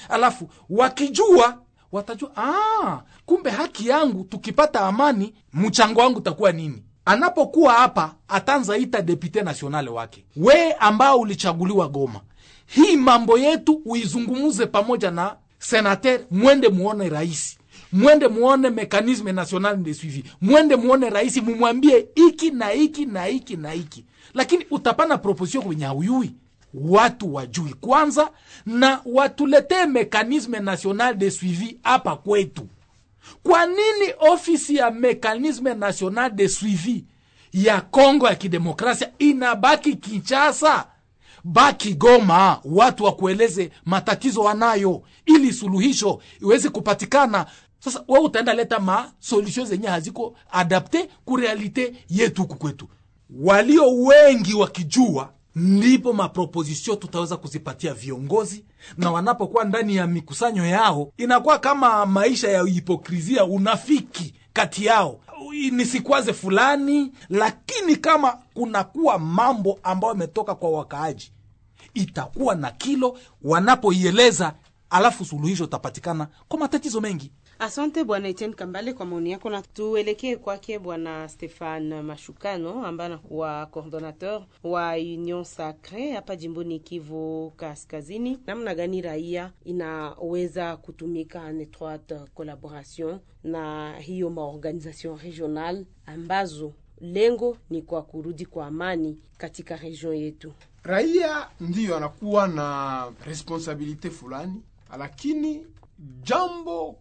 Alafu 0.09 0.49
wakijua 0.71 1.59
watajua 1.93 2.31
ah, 2.37 3.03
kumbe 3.27 3.51
haki 3.51 3.89
yangu 3.89 4.25
tukipata 4.25 4.81
amani 4.81 5.35
mchango 5.53 6.01
wangu 6.01 6.19
utakuwa 6.19 6.53
nini? 6.53 6.83
Anapokuwa 7.05 7.73
hapa 7.73 8.15
atanza 8.29 8.77
ita 8.77 9.03
depute 9.03 9.43
nationale 9.43 9.91
wake. 9.91 10.25
We 10.37 10.73
ambao 10.73 11.21
ulichaguliwa 11.21 11.89
goma 11.89 12.21
hii 12.67 12.97
mambo 12.97 13.39
yetu 13.39 13.83
uizungumuze 13.85 14.67
pamoja 14.67 15.11
na 15.11 15.37
senater 15.59 16.21
mwende 16.31 16.69
muone 16.69 17.09
raisi 17.09 17.59
mwende 17.93 18.29
muone 18.29 18.71
mekanisme 18.71 19.33
national 19.33 19.77
de 19.77 19.95
suivi. 19.95 20.25
Mwende 20.41 20.77
muone 20.77 21.11
raisi 21.11 21.41
mumwambie 21.41 22.09
iki 22.15 22.51
na 22.51 22.73
iki 22.73 23.07
na 23.07 23.29
iki 23.29 23.57
na 23.57 23.75
iki. 23.75 24.05
Lakini 24.35 24.67
utapana 24.71 25.19
proposition 25.19 25.65
kwenye 25.65 25.85
hauyui 25.85 26.35
watu 26.75 27.35
wajui 27.35 27.75
kwanza 27.81 28.31
na 28.67 29.01
watuletee 29.07 29.87
mekanisme 29.87 30.61
national 30.61 31.15
de 31.15 31.31
suivi 31.31 31.79
hapa 31.83 32.17
kwetu. 32.17 32.69
Kwa 33.43 33.67
nini 33.67 34.15
ofisi 34.33 34.77
ya 34.77 34.91
mekanisme 34.91 35.75
national 35.75 36.31
de 36.31 36.49
suivi 36.49 37.05
ya 37.53 37.81
kongo 37.81 38.27
ya 38.29 38.35
kidemokrasia 38.35 39.11
inabaki 39.19 39.97
kinchasa 39.97 40.87
baki 41.45 41.95
goma 41.95 42.61
watu 42.65 43.05
wakueleze 43.05 43.71
matatizo 43.85 44.41
wanayo 44.41 45.03
ili 45.27 45.53
suluhisho 45.53 46.21
iwezi 46.43 46.69
kupatikana. 46.71 47.47
Sasa 47.81 48.05
we 48.09 48.19
utaenda 48.19 48.53
leta 48.55 48.79
ma 48.79 49.13
solution 49.19 49.67
zenye 49.67 49.87
haziko 49.89 50.37
adapte 50.51 51.09
ku 51.25 51.37
realite 51.37 51.95
yetu 52.09 52.43
huku 52.43 52.55
kwetu. 52.57 52.89
Walio 53.41 53.97
wengi 54.03 54.55
wakijua 54.55 55.33
ndipo 55.59 56.13
mapropozisio 56.13 56.97
tutaweza 56.97 57.37
kuzipatia 57.37 57.95
viongozi 57.95 58.65
na 58.97 59.11
wanapokuwa 59.11 59.65
ndani 59.65 59.97
ya 59.97 60.07
mikusanyo 60.07 60.67
yao 60.67 61.13
inakuwa 61.17 61.59
kama 61.59 62.07
maisha 62.07 62.49
ya 62.51 62.63
hipokrizia 62.63 63.45
unafiki 63.45 64.35
kati 64.53 64.85
yao. 64.85 65.21
Nisikwaze 65.73 66.33
fulani 66.33 67.13
lakini 67.29 67.97
kama 67.97 68.39
kunakuwa 68.55 69.19
mambo 69.19 69.79
ambayo 69.83 70.13
yametoka 70.13 70.55
kwa 70.55 70.71
wakaaji 70.71 71.33
itakuwa 71.95 72.55
na 72.55 72.71
kilo 72.71 73.19
wanapoieleza 73.43 74.55
alafu 74.91 75.25
suluhisho 75.25 75.65
itapatikana 75.65 76.29
kwa 76.49 76.59
matatizo 76.59 77.01
mengi 77.01 77.33
Asante 77.61 78.05
bwana 78.05 78.29
Etienne 78.29 78.55
Kambale 78.55 78.93
kwa 78.93 79.07
maoni 79.07 79.31
yako, 79.31 79.51
na 79.51 79.63
tuelekee 79.63 80.37
kwake 80.37 80.79
bwana 80.79 81.29
Stefan 81.29 82.03
Mashukano 82.03 82.87
ambaye 82.87 83.07
anakuwa 83.13 83.67
coordonateur 83.67 84.47
wa 84.65 84.93
Union 84.93 85.45
Sacre 85.45 86.13
hapa 86.13 86.37
jimboni 86.37 86.81
Kivu 86.81 87.53
Kaskazini. 87.57 88.39
Namna 88.47 88.75
gani 88.75 89.01
raia 89.03 89.53
inaweza 89.65 90.77
kutumika 90.77 91.49
en 91.51 91.61
étroite 91.61 92.19
collaboration 92.35 93.19
na 93.45 93.95
hiyo 93.99 94.31
maorganisation 94.31 95.19
regional 95.19 95.87
ambazo 96.07 96.73
lengo 97.01 97.57
ni 97.71 97.83
kwa 97.83 98.03
kurudi 98.03 98.47
kwa 98.47 98.67
amani 98.67 99.19
katika 99.39 99.77
region 99.77 100.17
yetu? 100.17 100.53
raia 100.83 101.49
ndiyo 101.61 101.97
anakuwa 101.97 102.49
na 102.49 103.07
responsabilite 103.27 104.11
fulani, 104.11 104.63
lakini 104.99 105.67
jambo 106.23 106.97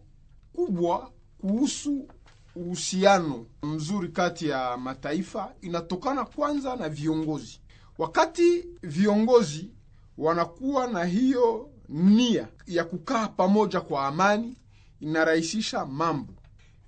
kubwa 0.58 1.10
kuhusu 1.40 2.08
uhusiano 2.56 3.46
mzuri 3.62 4.08
kati 4.08 4.48
ya 4.48 4.76
mataifa 4.76 5.52
inatokana 5.60 6.24
kwanza 6.24 6.76
na 6.76 6.88
viongozi. 6.88 7.60
Wakati 7.98 8.64
viongozi 8.82 9.70
wanakuwa 10.18 10.86
na 10.86 11.04
hiyo 11.04 11.70
nia 11.88 12.48
ya 12.66 12.84
kukaa 12.84 13.28
pamoja 13.28 13.80
kwa 13.80 14.06
amani, 14.06 14.56
inarahisisha 15.00 15.86
mambo. 15.86 16.32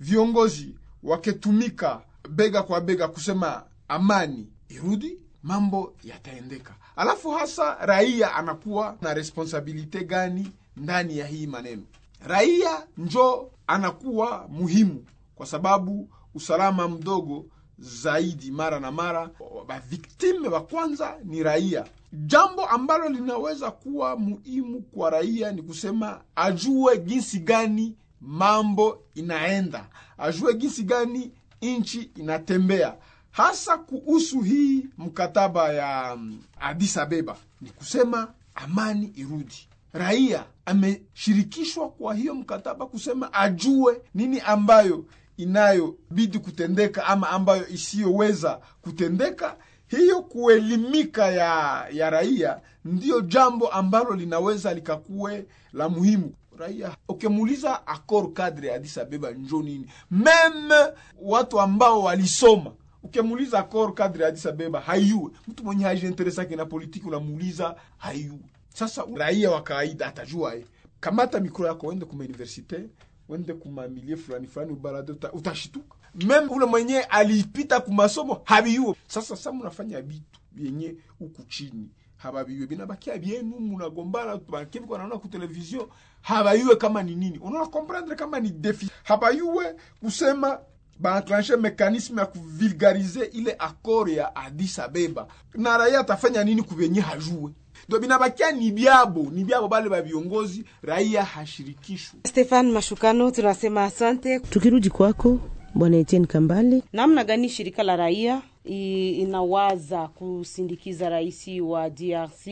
Viongozi 0.01 0.75
waketumika 1.03 2.03
bega 2.31 2.63
kwa 2.63 2.81
bega 2.81 3.09
kusema 3.09 3.65
amani 3.89 4.47
irudi, 4.69 5.19
mambo 5.43 5.95
yataendeka. 6.05 6.75
Alafu 6.97 7.31
hasa 7.31 7.75
raia 7.87 8.35
anakuwa 8.35 8.97
na 9.01 9.15
responsabilite 9.15 10.05
gani 10.05 10.53
ndani 10.77 11.19
ya 11.19 11.27
hii 11.27 11.47
maneno? 11.47 11.83
Raia 12.27 12.87
njo 12.99 13.51
anakuwa 13.67 14.49
muhimu, 14.49 15.05
kwa 15.35 15.47
sababu 15.47 16.09
usalama 16.35 16.89
mdogo 16.89 17.47
zaidi 17.79 18.51
mara 18.51 18.81
na 18.81 18.91
mara 18.93 19.31
baviktime 19.67 20.49
wa 20.49 20.61
kwanza 20.61 21.17
ni 21.25 21.43
raia. 21.43 21.85
Jambo 22.13 22.67
ambalo 22.67 23.09
linaweza 23.09 23.71
kuwa 23.71 24.17
muhimu 24.17 24.81
kwa 24.83 25.11
raia 25.11 25.53
ni 25.53 25.63
kusema 25.63 26.21
ajue 26.37 26.99
jinsi 26.99 27.39
gani 27.41 27.97
mambo 28.21 29.03
inaenda, 29.15 29.87
ajue 30.19 30.55
jinsi 30.55 30.83
gani 30.83 31.33
nchi 31.63 32.11
inatembea, 32.17 32.95
hasa 33.31 33.79
kuhusu 33.79 34.41
hii 34.41 34.87
mkataba 34.99 35.73
ya 35.73 36.19
adisabeba 36.61 37.37
ni 37.61 37.71
kusema 37.71 38.29
amani 38.55 39.13
irudi. 39.17 39.69
Raia 39.93 40.45
ameshirikishwa 40.71 41.89
kwa 41.91 42.15
hiyo 42.15 42.35
mkataba 42.35 42.87
kusema 42.87 43.33
ajue 43.33 44.03
nini 44.15 44.41
ambayo 44.41 45.05
inayobidi 45.37 46.39
kutendeka 46.39 47.07
ama 47.07 47.29
ambayo 47.31 47.69
isiyoweza 47.69 48.61
kutendeka. 48.83 49.57
Hiyo 49.89 50.23
kuelimika 50.23 51.27
ya, 51.31 51.87
ya 51.93 52.11
raia 52.11 52.61
ndiyo 52.85 53.21
jambo 53.21 53.69
ambalo 53.69 54.15
linaweza 54.15 54.75
likakuwe 54.75 55.47
la 55.73 55.89
muhimu. 55.89 56.35
Raia 56.59 56.97
ukimuuliza 57.09 57.87
akor 57.87 58.33
kadre 58.33 58.75
Addis 58.75 58.99
Abeba 58.99 59.31
njo 59.31 59.63
nini, 59.63 59.87
meme 60.11 60.93
watu 61.23 61.61
ambao 61.61 62.03
walisoma 62.03 62.73
ukimuuliza 63.03 63.59
akor 63.59 63.95
kadre 63.95 64.27
Addis 64.27 64.47
Abeba 64.47 64.81
haiue. 64.81 65.31
Mtu 65.49 65.65
mwenye 65.65 65.85
hajiinteresake 65.85 66.57
na 66.57 66.67
politiki 66.67 67.07
unamuuliza 67.07 67.77
haiue. 67.99 68.39
Sasa 68.75 69.05
raia 69.15 69.51
wa 69.51 69.63
kawaida 69.63 70.07
atajua 70.07 70.55
eh. 70.57 70.65
Kamata 71.01 71.41
mikro 71.41 71.67
yako 71.67 71.87
wende 71.87 72.05
kuma 72.07 72.25
universite 72.25 72.89
wende 73.29 73.55
kumamilie 73.55 74.17
fulani 74.17 74.47
fulani 74.47 74.73
ubalade 74.73 75.13
uta, 75.13 75.33
utashituka. 75.33 75.97
Meme 76.15 76.47
ule 76.47 76.67
mwenye 76.67 77.01
alipita 77.01 77.81
kumasomo 77.81 78.41
habiyuo. 78.45 78.97
Sasa 79.09 79.37
sasa 79.37 79.53
mnafanya 79.53 80.03
bitu 80.03 80.41
yenye 80.57 80.95
huku 81.19 81.43
chini 81.43 81.89
hababiwe 82.17 82.67
binabakia 82.67 83.19
byenu, 83.19 83.61
munagombana 83.61 84.37
bakivi 84.37 84.87
kwa 84.87 84.99
naona 84.99 85.19
ku 85.19 85.29
televizio 85.29 85.89
habayuwe 86.23 86.77
kama 86.77 87.03
ni 87.03 87.15
nini, 87.15 87.39
unaona 87.39 87.67
comprendre 87.67 88.17
kama 88.17 88.41
ni 88.41 88.51
defi 88.51 88.91
habayuwe 89.05 89.75
kusema 90.01 90.59
baenclenche 90.99 91.57
mekanisme 91.57 92.21
ya 92.21 92.27
kuvulgarize 92.27 93.25
ile 93.25 93.57
accord 93.59 94.09
ya 94.09 94.37
Addis 94.37 94.79
Abeba, 94.79 95.27
na 95.55 95.79
raia 95.79 96.01
atafanya 96.01 96.45
nini 96.45 96.63
kuvenye 96.63 97.01
hajue 97.01 97.51
ndo 97.91 97.99
binabakia 97.99 98.53
ni 98.53 98.71
byabo 98.73 99.23
ni 99.33 99.45
byabo 99.45 99.69
bale 99.69 99.89
ba 99.89 100.03
viongozi, 100.03 100.65
raia 100.83 101.25
hashirikishwe. 101.25 102.21
Stefan 102.27 102.71
Mashukano, 102.73 103.31
tunasema 103.31 103.85
asante. 103.85 104.41
Tukirudi 104.41 104.91
kwako 104.91 105.39
bwana 105.75 105.97
Etienne 105.97 106.27
Kambale, 106.27 106.83
namna 106.93 107.25
gani 107.25 107.49
shirika 107.49 107.83
la 107.83 107.97
raia 107.97 108.43
inawaza 108.65 110.09
kusindikiza 110.09 111.09
rais 111.09 111.49
wa 111.63 111.91
DRC 111.91 112.47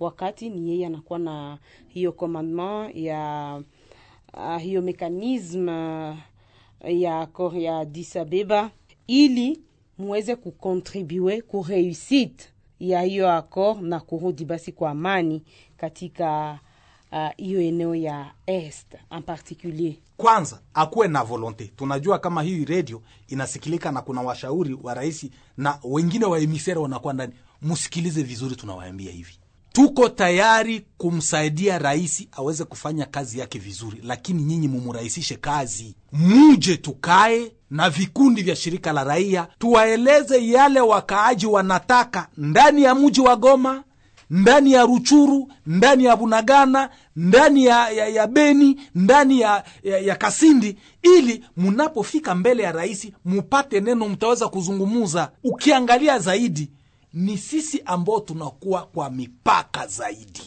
wakati 0.00 0.50
ni 0.50 0.70
yeye 0.70 0.86
anakuwa 0.86 1.18
na 1.18 1.58
hiyo 1.88 2.12
commandement 2.12 2.96
ya 2.96 3.62
uh, 4.34 4.58
hiyo 4.58 4.82
mekanisme 4.82 5.72
ya 6.88 7.26
Korea 7.32 7.62
ya 7.72 7.78
Addis 7.78 8.16
Abeba 8.16 8.70
ili 9.06 9.60
muweze 9.98 10.36
kukontribue 10.36 11.40
kureusite 11.40 12.53
ya 12.90 13.02
hiyo 13.02 13.32
accord 13.32 13.82
na 13.82 14.00
kurudi 14.00 14.44
basi 14.44 14.72
kwa 14.72 14.90
amani 14.90 15.42
katika 15.76 16.58
ah, 17.12 17.30
hiyo 17.36 17.58
uh, 17.58 17.64
eneo 17.66 17.94
ya 17.94 18.30
est 18.46 18.86
en 19.10 19.22
particulier. 19.22 19.94
kwanza 20.16 20.60
akuwe 20.74 21.08
na 21.08 21.24
volonte. 21.24 21.64
Tunajua 21.76 22.18
kama 22.18 22.42
hii 22.42 22.64
redio 22.64 23.02
inasikilika 23.28 23.92
na 23.92 24.02
kuna 24.02 24.20
washauri 24.22 24.78
wa 24.82 24.94
rais 24.94 25.26
na 25.56 25.78
wengine 25.84 26.24
wa 26.24 26.38
emisera 26.40 26.80
wanakuwa 26.80 27.12
ndani. 27.14 27.32
Msikilize 27.62 28.22
vizuri, 28.22 28.56
tunawaambia 28.56 29.12
hivi, 29.12 29.38
tuko 29.74 30.08
tayari 30.08 30.84
kumsaidia 30.98 31.78
rais 31.78 32.28
aweze 32.32 32.64
kufanya 32.64 33.06
kazi 33.06 33.38
yake 33.38 33.58
vizuri, 33.58 34.00
lakini 34.04 34.42
nyinyi 34.42 34.68
mumurahisishe 34.68 35.36
kazi, 35.36 35.94
muje 36.12 36.76
tukae 36.76 37.52
na 37.70 37.90
vikundi 37.90 38.42
vya 38.42 38.56
shirika 38.56 38.92
la 38.92 39.04
raia 39.04 39.46
tuwaeleze 39.58 40.46
yale 40.48 40.80
wakaaji 40.80 41.46
wanataka 41.46 42.28
ndani 42.36 42.82
ya 42.82 42.94
mji 42.94 43.20
wa 43.20 43.36
Goma 43.36 43.84
ndani 44.30 44.72
ya 44.72 44.82
Ruchuru, 44.86 45.52
ndani 45.66 46.04
ya 46.04 46.16
Bunagana, 46.16 46.90
ndani 47.16 47.64
ya, 47.64 47.90
ya, 47.90 48.08
ya 48.08 48.26
Beni, 48.26 48.80
ndani 48.94 49.40
ya, 49.40 49.64
ya, 49.82 49.98
ya 49.98 50.16
Kasindi, 50.16 50.76
ili 51.02 51.44
munapofika 51.56 52.34
mbele 52.34 52.62
ya 52.62 52.72
rais 52.72 53.08
mupate 53.24 53.80
neno, 53.80 54.08
mtaweza 54.08 54.48
kuzungumuza. 54.48 55.30
Ukiangalia 55.44 56.18
zaidi 56.18 56.70
ni 57.14 57.38
sisi 57.38 57.82
ambao 57.84 58.20
tunakuwa 58.20 58.82
kwa 58.86 59.10
mipaka 59.10 59.86
zaidi, 59.86 60.42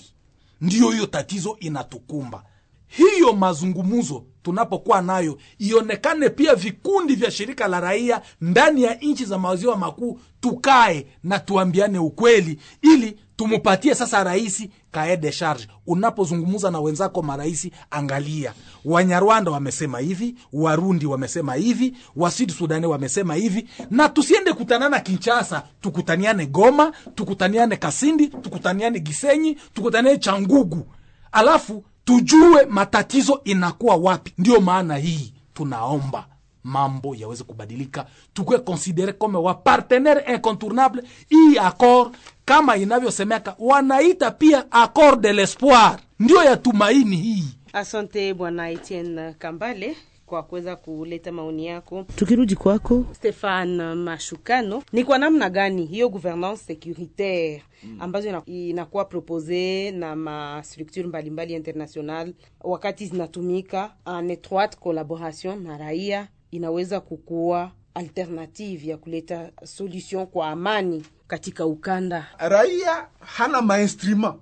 ndiyo 0.61 0.89
hiyo 0.89 1.05
tatizo 1.05 1.57
inatukumba. 1.59 2.43
Hiyo 2.87 3.33
mazungumuzo 3.33 4.25
tunapokuwa 4.43 5.01
nayo 5.01 5.37
ionekane 5.59 6.29
pia 6.29 6.55
vikundi 6.55 7.15
vya 7.15 7.31
shirika 7.31 7.67
la 7.67 7.79
raia 7.79 8.21
ndani 8.41 8.83
ya 8.83 8.93
nchi 8.95 9.25
za 9.25 9.37
maziwa 9.37 9.77
makuu, 9.77 10.19
tukae 10.39 11.07
na 11.23 11.39
tuambiane 11.39 11.99
ukweli, 11.99 12.59
ili 12.81 13.19
tumupatie 13.37 13.95
sasa 13.95 14.23
rahisi 14.23 14.69
kae 14.91 15.17
de 15.17 15.31
charge. 15.31 15.67
Unapozungumza 15.87 16.71
na 16.71 16.79
wenzako 16.79 17.21
marais, 17.21 17.69
angalia 17.91 18.53
Wanyarwanda 18.85 19.51
wamesema 19.51 19.99
hivi, 19.99 20.35
Warundi 20.53 21.05
wamesema 21.05 21.53
hivi, 21.55 21.93
Wasud 22.15 22.51
Sudani 22.51 22.85
wamesema 22.87 23.35
hivi, 23.35 23.67
na 23.91 24.09
tusiende 24.09 24.53
kutanana 24.53 24.99
Kinshasa, 24.99 25.63
tukutaniane 25.81 26.45
Goma, 26.45 26.91
tukutaniane 27.15 27.75
Kasindi, 27.77 28.27
tukutaniane 28.27 28.99
Gisenyi, 28.99 29.57
tukutaniane 29.73 30.17
Changugu, 30.17 30.85
alafu 31.31 31.83
tujue 32.05 32.65
matatizo 32.65 33.41
inakuwa 33.43 33.95
wapi. 33.95 34.33
Ndiyo 34.37 34.61
maana 34.61 34.97
hii 34.97 35.33
tunaomba 35.53 36.27
mambo 36.71 37.15
yaweze 37.15 37.43
kubadilika, 37.43 38.05
tukue 38.33 38.57
konsidere 38.59 39.13
kome 39.13 39.37
wa 39.37 39.53
partenaire 39.53 40.33
incontournable. 40.33 41.03
Hii 41.29 41.57
accord 41.57 42.15
kama 42.45 42.77
inavyosemeka, 42.77 43.55
wanaita 43.59 44.31
pia 44.31 44.71
accord 44.71 45.21
de 45.21 45.33
l'espoir, 45.33 45.99
ndio 46.19 46.43
ya 46.43 46.57
tumaini 46.57 47.15
hii. 47.17 47.43
Asante 47.73 48.33
bwana 48.33 48.69
Etienne 48.69 49.33
Kambale 49.33 49.97
kwa 50.25 50.43
kuweza 50.43 50.75
kuleta 50.75 51.31
maoni 51.31 51.65
yako. 51.67 52.05
Tukirudi 52.15 52.55
kwako 52.55 53.05
Stefan 53.11 53.95
Mashukano, 53.95 54.83
ni 54.93 55.03
kwa 55.03 55.17
namna 55.17 55.49
gani 55.49 55.85
hiyo 55.85 56.09
gouvernance 56.09 56.63
securitaire 56.63 57.63
mm, 57.83 57.97
ambazo 58.01 58.29
ina- 58.29 58.41
inakuwa 58.45 59.05
propose 59.05 59.91
na 59.91 60.15
ma 60.15 60.61
structure 60.63 61.07
mbalimbali 61.07 61.53
international 61.53 62.33
wakati 62.61 63.05
zinatumika 63.05 63.93
en 64.05 64.29
étroite 64.29 64.75
collaboration 64.79 65.63
na 65.63 65.77
raia 65.77 66.27
inaweza 66.51 66.99
kukuwa 66.99 67.71
alternative 67.93 68.87
ya 68.87 68.97
kuleta 68.97 69.51
solution 69.63 70.27
kwa 70.27 70.47
amani 70.49 71.05
katika 71.27 71.65
ukanda? 71.65 72.27
raia 72.37 73.07
hana 73.19 73.61
mainstruma 73.61 74.35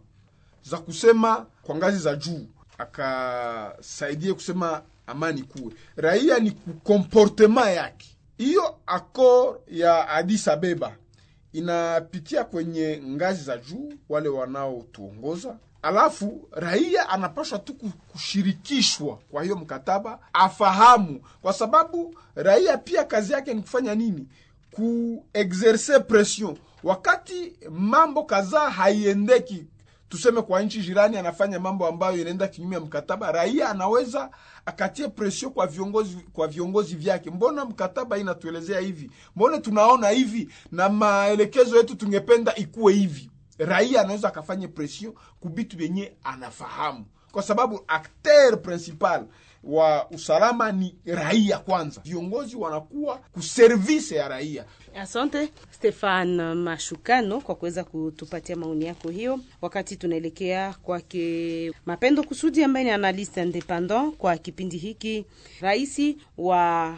za 0.63 0.77
kusema 0.77 1.45
kwa 1.63 1.75
ngazi 1.75 1.99
za 1.99 2.15
juu 2.15 2.47
akasaidie 2.77 4.33
kusema 4.33 4.81
amani 5.07 5.43
kuwe. 5.43 5.73
Raia 5.95 6.39
ni 6.39 6.51
kukomportema 6.51 7.69
yake. 7.69 8.07
Hiyo 8.37 8.75
akor 8.85 9.59
ya 9.67 10.09
Addis 10.09 10.47
Abeba 10.47 10.95
inapitia 11.53 12.43
kwenye 12.43 13.01
ngazi 13.07 13.43
za 13.43 13.57
juu 13.57 13.93
wale 14.09 14.29
wanaotuongoza 14.29 15.57
alafu 15.85 16.47
raia 16.51 17.09
anapaswa 17.09 17.59
tu 17.59 17.73
kushirikishwa 18.11 19.19
kwa 19.31 19.43
hiyo 19.43 19.55
mkataba 19.55 20.19
afahamu. 20.33 21.21
Kwa 21.41 21.53
sababu 21.53 22.15
raia 22.35 22.77
pia 22.77 23.03
kazi 23.03 23.33
yake 23.33 23.53
ni 23.53 23.61
kufanya 23.61 23.95
nini? 23.95 24.27
Kuexerce 24.71 25.99
pression. 25.99 26.57
Wakati 26.83 27.53
mambo 27.69 28.23
kadhaa 28.23 28.69
haiendeki 28.69 29.65
tuseme 30.09 30.41
kwa 30.41 30.61
nchi 30.61 30.81
jirani 30.81 31.17
anafanya 31.17 31.59
mambo 31.59 31.87
ambayo 31.87 32.21
inaenda 32.21 32.47
kinyume 32.47 32.75
ya 32.75 32.81
mkataba 32.81 33.31
raia 33.31 33.69
anaweza 33.69 34.29
akatie 34.65 35.07
presio 35.07 35.49
kwa 35.49 35.67
viongozi 35.67 36.17
kwa 36.33 36.47
viongozi 36.47 36.95
vyake. 36.95 37.29
Mbona 37.29 37.65
mkataba 37.65 38.17
inatuelezea 38.17 38.79
hivi? 38.79 39.11
Mbona 39.35 39.57
tunaona 39.57 40.09
hivi? 40.09 40.49
Na 40.71 40.89
maelekezo 40.89 41.77
yetu 41.77 41.95
tungependa 41.95 42.55
ikuwe 42.55 42.93
hivi 42.93 43.29
raia 43.57 44.01
anaweza 44.01 44.27
akafanya 44.27 44.67
pression 44.67 45.13
kubitu 45.39 45.77
vyenye 45.77 46.13
anafahamu. 46.23 47.05
Kwa 47.31 47.43
sababu 47.43 47.81
acteur 47.87 48.61
principal 48.61 49.25
wa 49.63 50.09
usalama 50.11 50.71
ni 50.71 50.95
raia 51.05 51.57
kwanza. 51.57 52.01
Viongozi 52.05 52.55
wanakuwa 52.55 53.17
kuservise 53.17 54.15
ya 54.15 54.27
raia. 54.27 54.65
Asante 54.95 55.49
Stefan 55.71 56.53
Mashukano 56.55 57.41
kwa 57.41 57.55
kuweza 57.55 57.83
kutupatia 57.83 58.55
maoni 58.55 58.85
yako 58.85 59.09
hiyo. 59.09 59.39
Wakati 59.61 59.95
tunaelekea 59.95 60.73
kwake 60.73 61.71
Mapendo 61.85 62.23
Kusudi 62.23 62.63
ambaye 62.63 62.85
ni 62.85 62.91
analyst 62.91 63.37
independant 63.37 64.15
kwa 64.15 64.37
kipindi 64.37 64.77
hiki, 64.77 65.25
rais 65.61 66.01
wa 66.37 66.95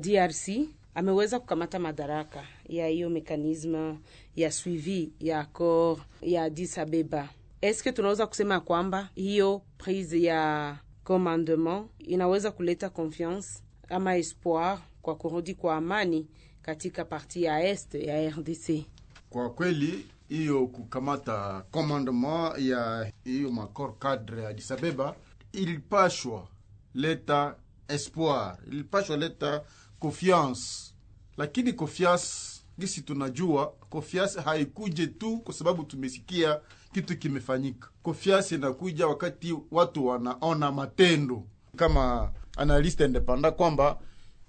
DRC 0.00 0.48
ameweza 0.94 1.40
kukamata 1.40 1.78
madaraka 1.78 2.42
ya 2.68 2.86
hiyo 2.88 3.10
mekanisme 3.10 3.98
ya 4.40 4.50
suivi 4.52 5.12
ya 5.20 5.40
accord 5.40 6.00
ya 6.22 6.42
Addis 6.44 6.78
Abeba. 6.78 7.28
Eske 7.60 7.92
tunaweza 7.92 8.26
kusema 8.26 8.60
kwamba 8.60 9.08
hiyo 9.14 9.62
prise 9.78 10.22
ya 10.22 10.76
commandement 11.04 11.86
inaweza 11.98 12.50
kuleta 12.50 12.90
confiance 12.90 13.48
ama 13.88 14.16
espoir 14.16 14.78
kwa 15.02 15.16
kurudi 15.16 15.54
kwa 15.54 15.76
amani 15.76 16.26
katika 16.62 17.04
parti 17.04 17.42
ya 17.42 17.68
est 17.68 17.94
ya 17.94 18.30
RDC. 18.30 18.84
kwa 19.30 19.50
kweli 19.50 20.06
hiyo 20.28 20.66
kukamata 20.66 21.64
commandement 21.70 22.58
ya 22.58 23.12
hiyo 23.24 23.50
makor 23.52 23.98
cadre 23.98 24.42
ya 24.42 24.48
Addis 24.48 24.70
Abeba 24.70 25.16
ilipashwa 25.52 26.48
leta 26.94 27.56
espoir 27.88 28.56
ilipashwa 28.66 29.16
leta 29.16 29.62
confiance 29.98 30.94
lakini 31.36 31.72
confiance 31.72 32.57
gisi 32.78 33.00
tunajua 33.02 33.66
confiance 33.90 34.40
haikuje 34.40 35.06
tu 35.06 35.38
kwa 35.38 35.54
sababu 35.54 35.82
tumesikia 35.84 36.60
kitu 36.92 37.18
kimefanyika. 37.18 37.88
Kofiasi 38.02 38.54
inakuja 38.54 39.06
wakati 39.06 39.56
watu 39.70 40.06
wanaona 40.06 40.72
matendo. 40.72 41.42
Kama 41.76 42.30
analiste 42.56 43.04
independa 43.04 43.50
kwamba 43.50 43.98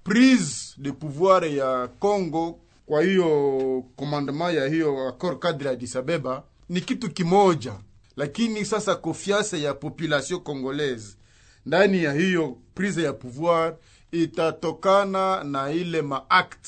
prise 0.04 0.76
de 0.78 0.92
pouvoir 0.92 1.46
ya 1.56 1.88
Congo 1.88 2.60
kwa 2.86 3.04
hiyo 3.04 3.84
commandement 3.96 4.56
ya 4.58 4.68
hiyo 4.68 5.08
accord 5.08 5.40
cadre 5.40 5.70
ya 5.70 5.76
ni 6.70 6.82
kitu 6.82 7.10
kimoja, 7.12 7.74
lakini 8.16 8.66
sasa 8.66 8.96
kofiase 8.96 9.62
ya 9.62 9.74
population 9.74 10.40
congolaise 10.40 11.18
ndani 11.66 12.04
ya 12.04 12.14
hiyo 12.14 12.58
prise 12.76 13.04
ya 13.04 13.14
pouvoir 13.14 13.76
itatokana 14.12 15.44
na 15.44 15.72
ile 15.72 16.02
maact 16.02 16.68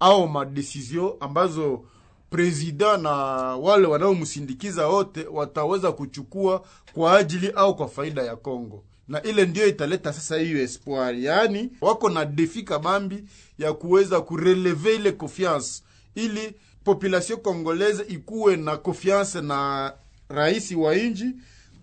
au 0.00 0.28
madesizio 0.28 1.16
ambazo 1.20 1.84
prezida 2.30 2.96
na 2.96 3.10
wale 3.56 3.86
wanaomsindikiza 3.86 4.88
wote 4.88 5.26
wataweza 5.26 5.92
kuchukua 5.92 6.64
kwa 6.94 7.16
ajili 7.18 7.50
au 7.50 7.76
kwa 7.76 7.88
faida 7.88 8.22
ya 8.22 8.36
Kongo, 8.36 8.84
na 9.08 9.22
ile 9.22 9.46
ndiyo 9.46 9.66
italeta 9.66 10.12
sasa 10.12 10.38
hiyo 10.38 10.62
espoir, 10.62 11.18
yaani 11.18 11.70
wako 11.80 12.10
na 12.10 12.24
defi 12.24 12.62
kabambi 12.62 13.24
ya 13.58 13.72
kuweza 13.72 14.20
kureleve 14.20 14.94
ile 14.94 15.12
confiance, 15.12 15.82
ili 16.14 16.54
population 16.84 17.38
congolaise 17.40 18.02
ikuwe 18.08 18.56
na 18.56 18.76
confiance 18.76 19.40
na 19.40 19.92
rais 20.28 20.72
wa 20.72 20.94
nchi 20.94 21.26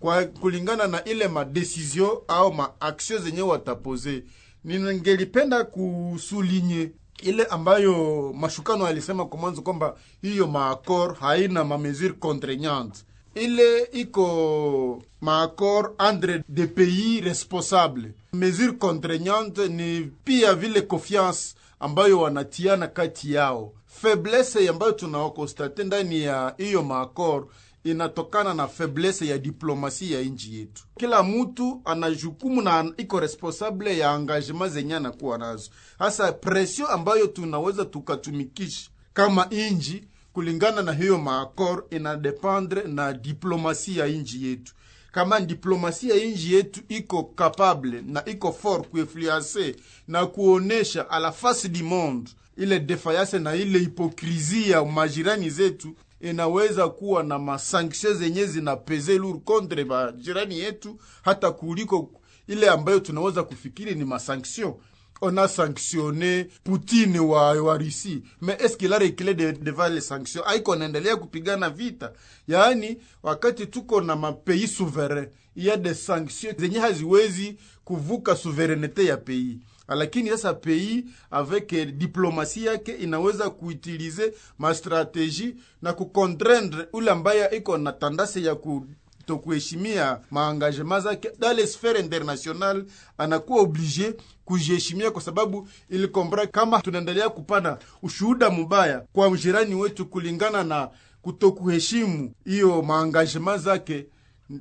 kwa 0.00 0.24
kulingana 0.24 0.86
na 0.86 1.04
ile 1.04 1.28
madesizio 1.28 2.24
au 2.28 2.52
maaksio 2.52 3.18
zenye 3.18 3.42
watapoze. 3.42 4.22
Ningelipenda 4.64 5.64
kusulinye 5.64 6.90
ile 7.24 7.44
ambayo 7.44 8.32
mashukano 8.36 8.86
alisema 8.86 9.26
kwa 9.26 9.38
mwanzo 9.38 9.62
kwamba 9.62 9.96
hiyo 10.22 10.46
maakor 10.46 11.14
haina 11.14 11.64
mamesure 11.64 12.12
contraignante 12.12 13.00
ile 13.34 13.82
iko 13.92 15.02
maakor 15.20 15.92
entre 16.08 16.42
de 16.48 16.66
pays 16.66 17.24
responsable 17.24 18.10
mesure 18.32 18.72
contraignante 18.72 19.68
ni 19.68 20.10
pia 20.24 20.54
vile 20.54 20.80
confiance 20.80 21.54
ambayo 21.80 22.20
wanatiana 22.20 22.86
kati 22.88 23.32
yao. 23.32 23.72
Faiblesse 23.86 24.68
ambayo 24.68 24.92
tunaokonstate 24.92 25.84
ndani 25.84 26.22
ya 26.22 26.54
hiyo 26.58 26.82
maakor 26.82 27.46
inatokana 27.84 28.54
na 28.54 28.68
faiblesse 28.68 29.26
ya 29.26 29.38
diplomasi 29.38 30.12
ya 30.12 30.20
nchi 30.22 30.58
yetu. 30.58 30.82
Kila 30.98 31.22
mtu 31.22 31.82
ana 31.84 32.10
jukumu 32.10 32.62
na 32.62 32.92
iko 32.96 33.20
responsable 33.20 33.98
ya 33.98 34.14
engagement 34.14 34.72
zenye 34.72 34.94
anakuwa 34.94 35.38
nazo. 35.38 35.70
Hasa 35.98 36.32
pression 36.32 36.88
ambayo 36.90 37.26
tunaweza 37.26 37.84
tukatumikisha 37.84 38.90
kama 39.12 39.44
nchi 39.44 40.04
kulingana 40.32 40.82
na 40.82 40.92
hiyo 40.92 41.18
maakor 41.18 41.84
inadependre 41.90 42.82
na 42.82 43.12
diplomasi 43.12 43.98
ya 43.98 44.06
nchi 44.06 44.46
yetu. 44.46 44.74
Kama 45.12 45.40
diplomasi 45.40 46.08
ya 46.10 46.16
nchi 46.16 46.54
yetu 46.54 46.80
iko 46.88 47.22
capable 47.22 48.02
na 48.06 48.24
iko 48.24 48.52
fort 48.52 48.88
kuinfluence 48.88 49.76
na 50.08 50.26
kuonesha 50.26 51.10
a 51.10 51.18
la 51.18 51.32
face 51.32 51.68
du 51.68 51.84
monde 51.84 52.30
ile 52.56 52.80
defiance 52.80 53.38
na 53.38 53.54
ile 53.54 53.78
hipokrizi 53.78 54.70
ya 54.70 54.84
majirani 54.84 55.50
zetu 55.50 55.94
inaweza 56.30 56.88
kuwa 56.88 57.22
na 57.22 57.38
masanksio 57.38 58.14
zenye 58.14 58.46
zinapeze 58.46 59.18
lur 59.18 59.40
contre 59.40 59.84
majirani 59.84 60.58
yetu 60.58 60.98
hata 61.22 61.50
kuliko 61.50 62.10
ile 62.48 62.68
ambayo 62.68 63.00
tunaweza 63.00 63.42
kufikiri 63.42 63.94
ni 63.94 64.04
masanksio 64.04 64.80
on 65.20 65.38
a 65.38 65.48
sanctionné 65.48 66.46
Poutine 66.64 67.18
wa, 67.18 67.52
wa 67.62 67.78
Russie. 67.78 68.22
Mais 68.40 68.56
est-ce 68.60 68.76
qu'il 68.76 68.92
a 68.92 68.98
reculé 68.98 69.34
de, 69.34 69.52
devant 69.52 69.88
les 69.88 70.00
sanctions? 70.00 70.42
Aiko 70.46 70.76
naendelea 70.76 71.16
kupigana 71.16 71.70
vita, 71.70 72.12
yaani 72.48 72.96
wakati 73.22 73.66
tuko 73.66 74.00
na 74.00 74.16
mapays 74.16 74.76
souverain 74.76 75.26
il 75.56 75.64
y 75.64 75.70
a 75.70 75.76
des 75.76 75.94
sanctions 75.94 76.54
zenye 76.58 76.78
haziwezi 76.78 77.56
kuvuka 77.84 78.36
souveraineté 78.36 79.04
ya 79.04 79.16
pays 79.16 79.56
lakini 79.88 80.30
sasa 80.30 80.54
pei 80.54 81.04
avec 81.30 81.74
diplomasi 81.98 82.64
yake 82.64 82.92
inaweza 82.92 83.50
kuutilize 83.50 84.32
mastrategie 84.58 85.54
na 85.82 85.92
kukontrendre 85.92 86.86
ule 86.92 87.10
ambaye 87.10 87.56
iko 87.56 87.78
na 87.78 87.92
tandasi 87.92 88.44
ya 88.44 88.54
ku 88.54 88.86
tokuheshimia 89.26 90.20
maangagement 90.30 91.04
zake 91.04 91.30
dale 91.38 91.66
sfere 91.66 92.00
international 92.00 92.84
anakuwa 93.18 93.60
oblige 93.62 94.14
kujiheshimia, 94.44 95.10
kwa 95.10 95.22
sababu 95.22 95.68
ilikombra 95.90 96.46
kama 96.46 96.80
tunaendelea 96.80 97.28
kupana 97.28 97.78
ushuhuda 98.02 98.50
mubaya 98.50 99.04
kwa 99.12 99.30
jirani 99.30 99.74
wetu 99.74 100.06
kulingana 100.06 100.64
na 100.64 100.88
kutokuheshimu 101.22 102.32
hiyo 102.44 102.82
maangagema 102.82 103.58
zake 103.58 104.06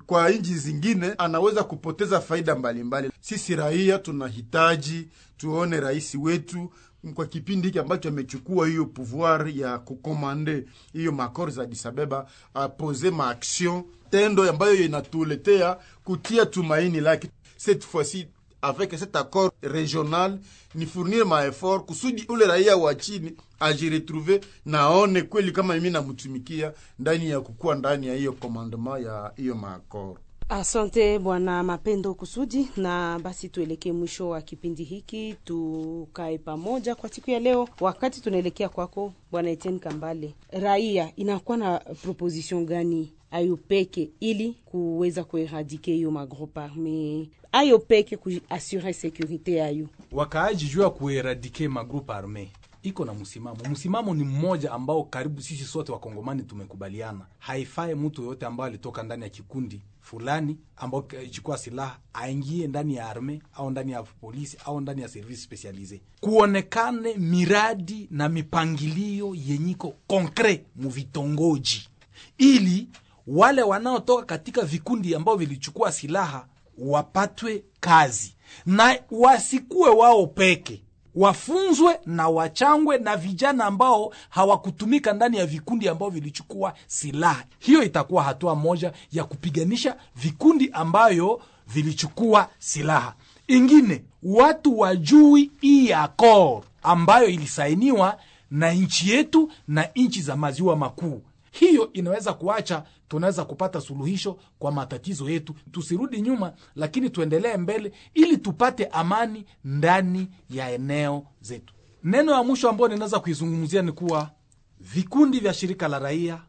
kwa 0.05 0.29
nchi 0.29 0.55
zingine, 0.55 1.13
anaweza 1.17 1.63
kupoteza 1.63 2.21
faida 2.21 2.55
mbalimbali 2.55 3.07
mbali. 3.07 3.19
Sisi 3.21 3.55
raia 3.55 3.99
tunahitaji 3.99 5.07
tuone 5.37 5.79
rais 5.79 6.15
wetu 6.15 6.71
kwa 7.13 7.25
kipindi 7.25 7.67
hiki 7.67 7.79
ambacho 7.79 8.09
amechukua 8.09 8.67
hiyo 8.67 8.85
pouvoir 8.85 9.49
ya 9.57 9.79
kukomande 9.79 10.65
hiyo 10.93 11.11
makor 11.11 11.51
za 11.51 11.63
Addis 11.63 11.85
Ababa 11.85 12.25
apose 12.53 13.11
maaction 13.11 13.83
tendo 14.09 14.49
ambayo 14.49 14.75
inatuletea 14.75 15.77
kutia 16.03 16.45
tumaini 16.45 16.99
lake 17.01 17.29
cette 17.57 17.85
fois-ci 17.87 18.27
avec 18.63 18.95
cet 18.97 19.15
accord 19.15 19.51
régional 19.61 20.39
ni 20.75 20.85
fournir 20.85 21.25
maeffort 21.25 21.85
kusudi 21.85 22.25
ule 22.29 22.45
raia 22.45 22.77
wa 22.77 22.95
chini 22.95 23.31
ajiretrouve 23.59 24.41
naone 24.65 25.21
kweli 25.21 25.51
kama 25.51 25.73
mimi 25.73 25.89
namtumikia 25.89 26.73
ndani 26.99 27.29
ya 27.29 27.41
kukuwa 27.41 27.75
ndani 27.75 28.07
ya 28.07 28.15
hiyo 28.15 28.31
commandement 28.33 29.05
ya 29.05 29.31
hiyo 29.35 29.55
maakor 29.55 30.15
Asante 30.49 31.19
bwana 31.19 31.63
Mapendo 31.63 32.13
Kusudi, 32.13 32.67
na 32.77 33.19
basi 33.23 33.49
tuelekee 33.49 33.91
mwisho 33.91 34.29
wa 34.29 34.41
kipindi 34.41 34.83
hiki, 34.83 35.35
tukae 35.45 36.37
pamoja 36.37 36.95
kwa 36.95 37.09
siku 37.09 37.31
ya 37.31 37.39
leo. 37.39 37.69
Wakati 37.79 38.21
tunaelekea 38.21 38.69
kwako 38.69 39.13
bwana 39.31 39.49
Etienne 39.49 39.79
Kambale, 39.79 40.33
raia 40.51 41.11
inakuwa 41.15 41.57
na 41.57 41.79
proposition 41.79 42.65
gani 42.65 43.13
ayo 43.33 43.57
peke 43.57 44.09
ili 44.19 44.53
kuweza 44.65 45.23
kueradike 45.23 45.93
hiyo 45.93 46.11
magroupe 46.11 46.59
arme 46.61 47.29
ayo 47.51 47.79
peke 47.79 48.17
kuasure 48.17 48.93
sekurite 48.93 49.53
yayo? 49.55 49.87
wakaaji 50.11 50.65
juu 50.65 50.81
ya 50.81 50.89
kueradike 50.89 51.67
magrupe 51.67 52.13
arme 52.13 52.51
iko 52.83 53.05
na 53.05 53.13
msimamo. 53.13 53.57
Msimamo 53.71 54.13
ni 54.13 54.23
mmoja 54.23 54.71
ambao 54.71 55.03
karibu 55.03 55.41
sisi 55.41 55.63
sote 55.63 55.91
wakongomani 55.91 56.43
tumekubaliana, 56.43 57.25
haifai 57.39 57.95
mtu 57.95 58.21
yoyote 58.21 58.45
ambao 58.45 58.65
alitoka 58.65 59.03
ndani 59.03 59.23
ya 59.23 59.29
kikundi 59.29 59.81
fulani 60.01 60.57
ambao 60.77 61.05
ichukua 61.25 61.57
silaha 61.57 61.99
aingie 62.13 62.67
ndani 62.67 62.95
ya 62.95 63.09
arme 63.09 63.41
au 63.53 63.69
ndani 63.71 63.91
ya 63.91 64.03
polisi 64.03 64.57
au 64.65 64.81
ndani 64.81 65.01
ya 65.01 65.07
service 65.07 65.41
specialise. 65.41 66.01
Kuonekane 66.21 67.13
miradi 67.17 68.07
na 68.11 68.29
mipangilio 68.29 69.35
yenyiko 69.47 69.93
konkre 70.07 70.65
muvitongoji, 70.75 71.89
ili 72.37 72.87
wale 73.27 73.63
wanaotoka 73.63 74.23
katika 74.25 74.61
vikundi 74.61 75.15
ambao 75.15 75.35
vilichukua 75.35 75.91
silaha 75.91 76.45
wapatwe 76.77 77.63
kazi 77.79 78.35
na 78.65 78.99
wasikuwe 79.11 79.89
wao 79.89 80.27
peke 80.27 80.81
wafunzwe 81.15 81.99
na 82.05 82.29
wachangwe 82.29 82.97
na 82.97 83.17
vijana 83.17 83.65
ambao 83.65 84.13
hawakutumika 84.29 85.13
ndani 85.13 85.37
ya 85.37 85.45
vikundi 85.45 85.89
ambao 85.89 86.09
vilichukua 86.09 86.73
silaha. 86.87 87.43
Hiyo 87.59 87.83
itakuwa 87.83 88.23
hatua 88.23 88.55
moja 88.55 88.93
ya 89.11 89.23
kupiganisha 89.23 89.97
vikundi 90.15 90.69
ambayo 90.73 91.41
vilichukua 91.67 92.49
silaha. 92.59 93.13
Ingine, 93.47 94.03
watu 94.23 94.79
wajui 94.79 95.51
hii 95.61 95.91
akor 95.91 96.61
ambayo 96.83 97.27
ilisainiwa 97.27 98.17
na 98.51 98.71
nchi 98.73 99.09
yetu 99.11 99.51
na 99.67 99.87
nchi 99.95 100.21
za 100.21 100.35
maziwa 100.35 100.75
makuu. 100.75 101.21
Hiyo 101.53 101.93
inaweza 101.93 102.33
kuacha 102.33 102.83
tunaweza 103.07 103.45
kupata 103.45 103.81
suluhisho 103.81 104.39
kwa 104.59 104.71
matatizo 104.71 105.29
yetu. 105.29 105.53
Tusirudi 105.71 106.21
nyuma, 106.21 106.53
lakini 106.75 107.09
tuendelee 107.09 107.57
mbele 107.57 107.91
ili 108.13 108.37
tupate 108.37 108.85
amani 108.85 109.45
ndani 109.63 110.27
ya 110.49 110.71
eneo 110.71 111.27
zetu. 111.41 111.73
Neno 112.03 112.31
ya 112.31 112.43
mwisho 112.43 112.69
ambayo 112.69 112.87
ninaweza 112.87 113.19
kuizungumzia 113.19 113.81
ni 113.81 113.91
kuwa 113.91 114.31
vikundi 114.79 115.39
vya 115.39 115.53
shirika 115.53 115.87
la 115.87 115.99
raia 115.99 116.41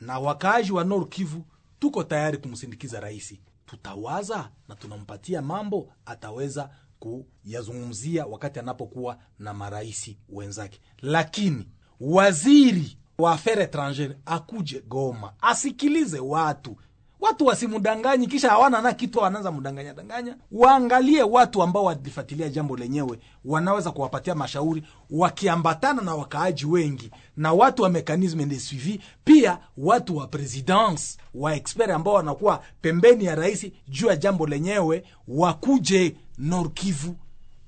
na 0.00 0.18
wakaaji 0.18 0.72
wa 0.72 0.84
Nord 0.84 1.08
Kivu 1.08 1.44
tuko 1.78 2.04
tayari 2.04 2.38
kumsindikiza 2.38 3.00
rais. 3.00 3.34
Tutawaza 3.66 4.50
na 4.68 4.74
tunampatia 4.74 5.42
mambo 5.42 5.92
ataweza 6.06 6.70
kuyazungumzia 6.98 8.26
wakati 8.26 8.58
anapokuwa 8.58 9.18
na 9.38 9.54
marais 9.54 10.16
wenzake, 10.28 10.80
lakini 11.02 11.68
waziri 12.00 12.96
wa 13.20 13.32
affaire 13.32 13.62
etrangere 13.62 14.16
akuje 14.26 14.82
Goma 14.88 15.32
asikilize 15.40 16.18
watu, 16.20 16.76
watu 17.20 17.46
wasimudanganyi, 17.46 18.26
kisha 18.26 18.48
hawana 18.50 18.82
na 18.82 18.92
kitu 18.92 19.18
wanaanza 19.18 19.50
mudanganya 19.50 19.94
danganya. 19.94 20.36
Waangalie 20.52 21.22
watu 21.22 21.62
ambao 21.62 21.84
walifuatilia 21.84 22.48
jambo 22.48 22.76
lenyewe, 22.76 23.18
wanaweza 23.44 23.90
kuwapatia 23.90 24.34
mashauri 24.34 24.82
wakiambatana 25.10 26.02
na 26.02 26.14
wakaaji 26.14 26.66
wengi 26.66 27.10
na 27.36 27.52
watu 27.52 27.82
wa 27.82 27.88
mekanisme 27.88 28.44
de 28.46 28.58
suivi, 28.60 29.00
pia 29.24 29.58
watu 29.76 30.16
wa 30.16 30.26
presidence 30.26 31.18
wa 31.34 31.54
expert 31.54 31.90
ambao 31.90 32.14
wanakuwa 32.14 32.62
pembeni 32.80 33.24
ya 33.24 33.34
rais 33.34 33.66
juu 33.88 34.06
ya 34.06 34.16
jambo 34.16 34.46
lenyewe, 34.46 35.04
wakuje 35.28 36.16
Nord 36.38 36.72
Kivu 36.74 37.16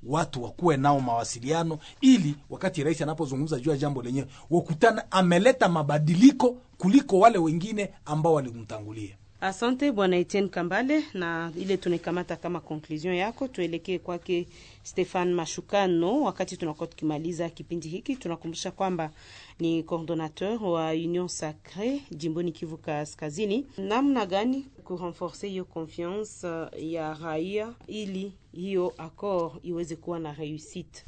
watu 0.06 0.42
wakuwe 0.44 0.76
nao 0.76 1.00
mawasiliano 1.00 1.78
ili 2.00 2.34
wakati 2.50 2.84
rais 2.84 3.02
anapozungumza 3.02 3.58
juu 3.60 3.70
ya 3.70 3.76
jambo 3.76 4.02
lenyewe 4.02 4.26
wakutana 4.50 5.10
ameleta 5.12 5.68
mabadiliko 5.68 6.56
kuliko 6.78 7.18
wale 7.18 7.38
wengine 7.38 7.90
ambao 8.04 8.34
walimtangulia. 8.34 9.16
Asante 9.40 9.92
bwana 9.92 10.16
Etienne 10.16 10.48
Kambale, 10.48 11.04
na 11.14 11.52
ile 11.58 11.76
tunaikamata 11.76 12.36
kama 12.36 12.60
conclusion 12.60 13.14
yako. 13.14 13.48
Tuelekee 13.48 13.98
kwake 13.98 14.46
Stefan 14.82 15.32
Mashukano. 15.34 16.22
Wakati 16.22 16.56
tunakuwa 16.56 16.86
tukimaliza 16.86 17.48
kipindi 17.50 17.88
hiki, 17.88 18.16
tunakumbusha 18.16 18.70
kwamba 18.70 19.10
ni 19.58 19.82
coordonateur 19.82 20.62
wa 20.64 20.90
Union 20.90 21.28
Sacre 21.28 22.00
jimboni 22.10 22.52
Kivu 22.52 22.76
Kaskazini. 22.76 23.66
Namna 23.78 24.26
gani 24.26 24.66
kurenforce 24.96 25.48
hiyo 25.48 25.64
confiance 25.64 26.46
uh, 26.48 26.68
ya 26.82 27.14
raia 27.14 27.74
ili 27.86 28.32
hiyo 28.52 28.94
accord 28.98 29.52
iweze 29.62 29.96
kuwa 29.96 30.18
na 30.18 30.32
reusite? 30.32 31.04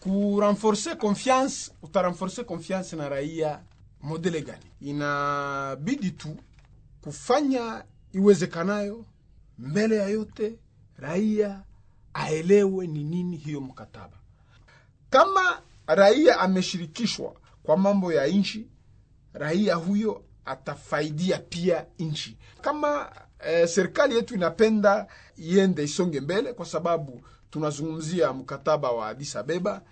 kurenforce 0.00 0.94
confiance 0.94 1.70
utarenforce 1.82 2.44
confiance 2.44 2.96
na 2.96 3.08
raia 3.08 3.60
modele 4.02 4.42
gani 4.42 4.64
inabidi 4.80 6.10
tu 6.10 6.36
kufanya 7.00 7.84
iwezekanayo 8.12 9.04
mbele 9.58 9.96
ya 9.96 10.08
yote 10.08 10.54
raia 10.96 11.62
aelewe 12.14 12.86
ni 12.86 13.04
nini 13.04 13.36
hiyo 13.36 13.60
mkataba 13.60 14.16
kama 15.10 15.62
raia 15.86 16.38
ameshirikishwa 16.40 17.34
kwa 17.62 17.76
mambo 17.76 18.12
ya 18.12 18.26
nchi 18.26 18.66
raia 19.32 19.74
huyo 19.74 20.22
atafaidia 20.46 21.38
pia 21.38 21.86
nchi. 21.98 22.36
Kama 22.60 23.12
eh, 23.46 23.68
serikali 23.68 24.14
yetu 24.16 24.34
inapenda 24.34 25.06
iende 25.36 25.84
isonge 25.84 26.20
mbele 26.20 26.52
kwa 26.52 26.66
sababu 26.66 27.22
tunazungumzia 27.50 28.32
mkataba 28.32 28.90
wa 28.90 29.08
Addis 29.08 29.36
Abeba 29.36 29.82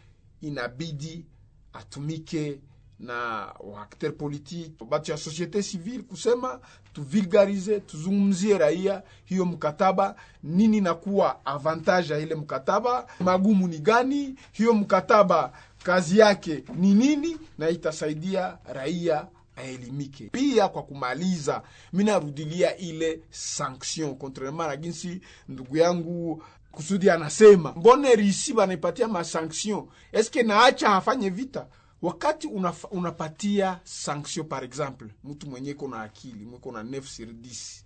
inabidi 0.40 1.26
atumike 1.72 2.60
na 2.98 3.46
waakter 3.60 4.16
politike 4.16 4.84
batu 4.84 5.10
ya 5.10 5.16
societe 5.16 5.62
civile 5.62 6.02
kusema 6.02 6.60
tuvulgarize 6.92 7.80
tuzungumzie 7.80 8.58
raia 8.58 9.02
hiyo 9.24 9.44
mkataba 9.44 10.16
nini 10.42 10.80
nakuwa 10.80 11.46
avantage 11.46 12.12
ya 12.12 12.18
ile 12.18 12.34
mkataba 12.34 13.06
magumu 13.20 13.68
ni 13.68 13.78
gani 13.78 14.34
hiyo 14.52 14.74
mkataba 14.74 15.52
kazi 15.82 16.18
yake 16.18 16.64
ni 16.74 16.94
nini 16.94 17.36
na 17.58 17.68
itasaidia 17.70 18.58
raia 18.64 19.26
aelimike. 19.56 20.28
Pia 20.32 20.68
kwa 20.68 20.82
kumaliza 20.82 21.62
mi 21.92 22.04
narudilia 22.04 22.76
ile 22.76 23.20
sanction 23.30 24.14
contrairement 24.16 24.68
na 24.70 24.76
jinsi 24.76 25.20
ndugu 25.48 25.76
yangu 25.76 26.42
kusudi 26.72 27.10
anasema 27.10 27.72
mbone 27.72 28.14
risi 28.14 28.52
banaipatia 28.52 29.08
masanction 29.08 29.86
eske 30.12 30.42
naacha 30.42 30.88
hafanye 30.90 31.30
vita? 31.30 31.66
Wakati 32.02 32.48
unapatia 32.90 33.80
sanction 33.84 34.46
par 34.46 34.64
exemple 34.64 35.08
mtu 35.24 35.46
mwenye 35.50 35.70
iko 35.70 35.88
na 35.88 36.00
akili 36.02 36.44
mweko 36.44 36.72
na 36.72 36.82
9 36.82 37.02
sur 37.02 37.26
10 37.26 37.80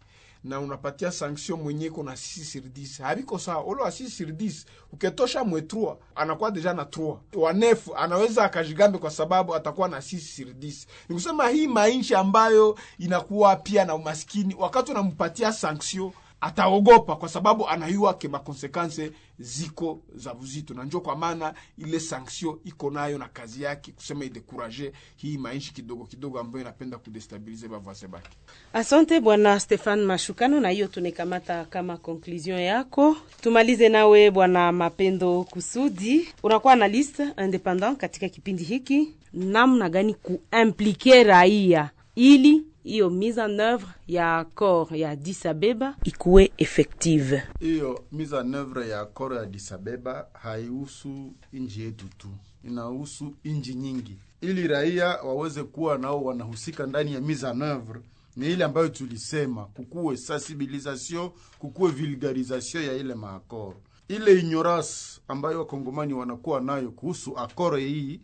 na 0.45 0.61
unapatia 0.61 1.13
sanction 1.13 1.61
mwenyeko 1.63 2.03
na 2.03 2.13
6 2.13 2.45
sur 2.45 2.63
10 2.63 3.03
haviko 3.03 3.39
sawa 3.39 3.65
ule 3.65 3.83
wa 3.83 3.89
6 3.91 4.09
sur 4.11 4.29
10 4.29 4.65
uketosha 4.93 5.45
mwe 5.45 5.61
3 5.61 5.97
anakuwa 6.15 6.51
deja 6.51 6.75
na 6.75 6.83
3 6.83 7.17
wa 7.35 7.53
9 7.53 7.77
anaweza 7.97 8.45
akajigambe 8.45 8.99
kwa 8.99 9.11
sababu 9.11 9.55
atakuwa 9.55 9.89
na 9.89 9.99
6 9.99 10.19
sur 10.21 10.47
10 10.47 10.87
Nikusema 11.09 11.49
hii 11.49 11.67
mainchi 11.67 12.15
ambayo 12.15 12.79
inakuwa 12.99 13.57
pia 13.57 13.85
na 13.85 13.95
umaskini 13.95 14.55
wakati 14.59 14.91
unampatia 14.91 15.53
sanction 15.53 16.11
ataogopa 16.41 17.17
kwa 17.17 17.29
sababu 17.29 17.69
anayua 17.69 18.15
ke 18.15 18.29
makonsekanse 18.29 19.13
ziko 19.39 20.03
za 20.15 20.33
vuzito. 20.33 20.75
Na 20.75 20.85
njo 20.85 21.01
kwa 21.01 21.17
maana 21.17 21.55
ile 21.79 22.01
sanction 22.01 22.59
iko 22.65 22.91
nayo 22.91 23.19
na 23.19 23.29
kazi 23.29 23.63
yake 23.63 23.93
kusema 23.93 24.25
idekuraje 24.25 24.93
hii 25.17 25.39
maishi 25.39 25.73
kidogo 25.75 26.05
kidogo 26.05 26.41
ambayo 26.41 26.61
inapenda 26.63 26.99
kudestabilize 26.99 27.69
bavase 27.69 28.07
bake. 28.09 28.31
Asante 28.73 29.21
bwana 29.21 29.61
Stefan 29.61 30.05
Mashukano, 30.05 30.61
na 30.61 30.69
hiyo 30.71 30.87
tunekamata 30.87 31.65
kama 31.65 31.97
conclusion 31.97 32.61
yako. 32.61 33.17
Tumalize 33.41 33.89
nawe 33.89 34.31
bwana 34.31 34.73
Mapendo 34.73 35.45
Kusudi, 35.45 36.29
unakuwa 36.43 36.77
na 36.77 36.89
liste 36.89 37.29
independant 37.45 37.99
katika 37.99 38.29
kipindi 38.29 38.65
hiki, 38.65 39.15
namna 39.33 39.89
gani 39.89 40.15
kuimplike 40.15 41.25
raia 41.25 41.91
ili 42.15 42.63
hiyo 42.85 43.11
mise 43.11 43.41
en 43.41 43.61
oeuvre 43.61 43.89
ya 44.09 44.39
accord 44.39 44.93
ya 44.97 45.11
Addis 45.11 45.47
Abeba 45.47 45.97
ikuwe 46.05 46.53
effective. 46.59 47.43
hiyo 47.61 48.05
mise 48.13 48.37
en 48.37 48.55
oeuvre 48.55 48.89
ya 48.89 49.01
accord 49.01 49.37
ya 49.37 49.43
Addis 49.43 49.73
Abeba 49.73 50.29
haihusu 50.33 51.33
nchi 51.53 51.83
yetu 51.83 52.05
tu, 52.19 52.29
inahusu 52.65 53.35
nchi 53.45 53.75
nyingi, 53.75 54.17
ili 54.41 54.67
raia 54.69 55.07
waweze 55.09 55.65
kuwa 55.65 55.99
nao 55.99 56.25
wanahusika 56.25 56.87
ndani 56.87 57.15
ya 57.15 57.21
mise 57.21 57.47
en 57.49 57.63
oeuvre. 57.63 58.01
Ni 58.37 58.53
ile 58.53 58.65
ambayo 58.65 58.89
tulisema 58.89 59.65
kukuwe 59.65 60.17
sensibilisation, 60.17 61.31
kukuwe 61.59 61.91
vulgarisation 61.91 62.85
ya 62.85 62.93
ile 62.93 63.15
maakoro, 63.15 63.81
ile 64.09 64.39
ignorance 64.39 65.21
ambayo 65.29 65.59
wakongomani 65.59 66.13
wanakuwa 66.15 66.61
nayo 66.61 66.91
kuhusu 66.91 67.39
akoro 67.39 67.77
hii, 67.77 68.21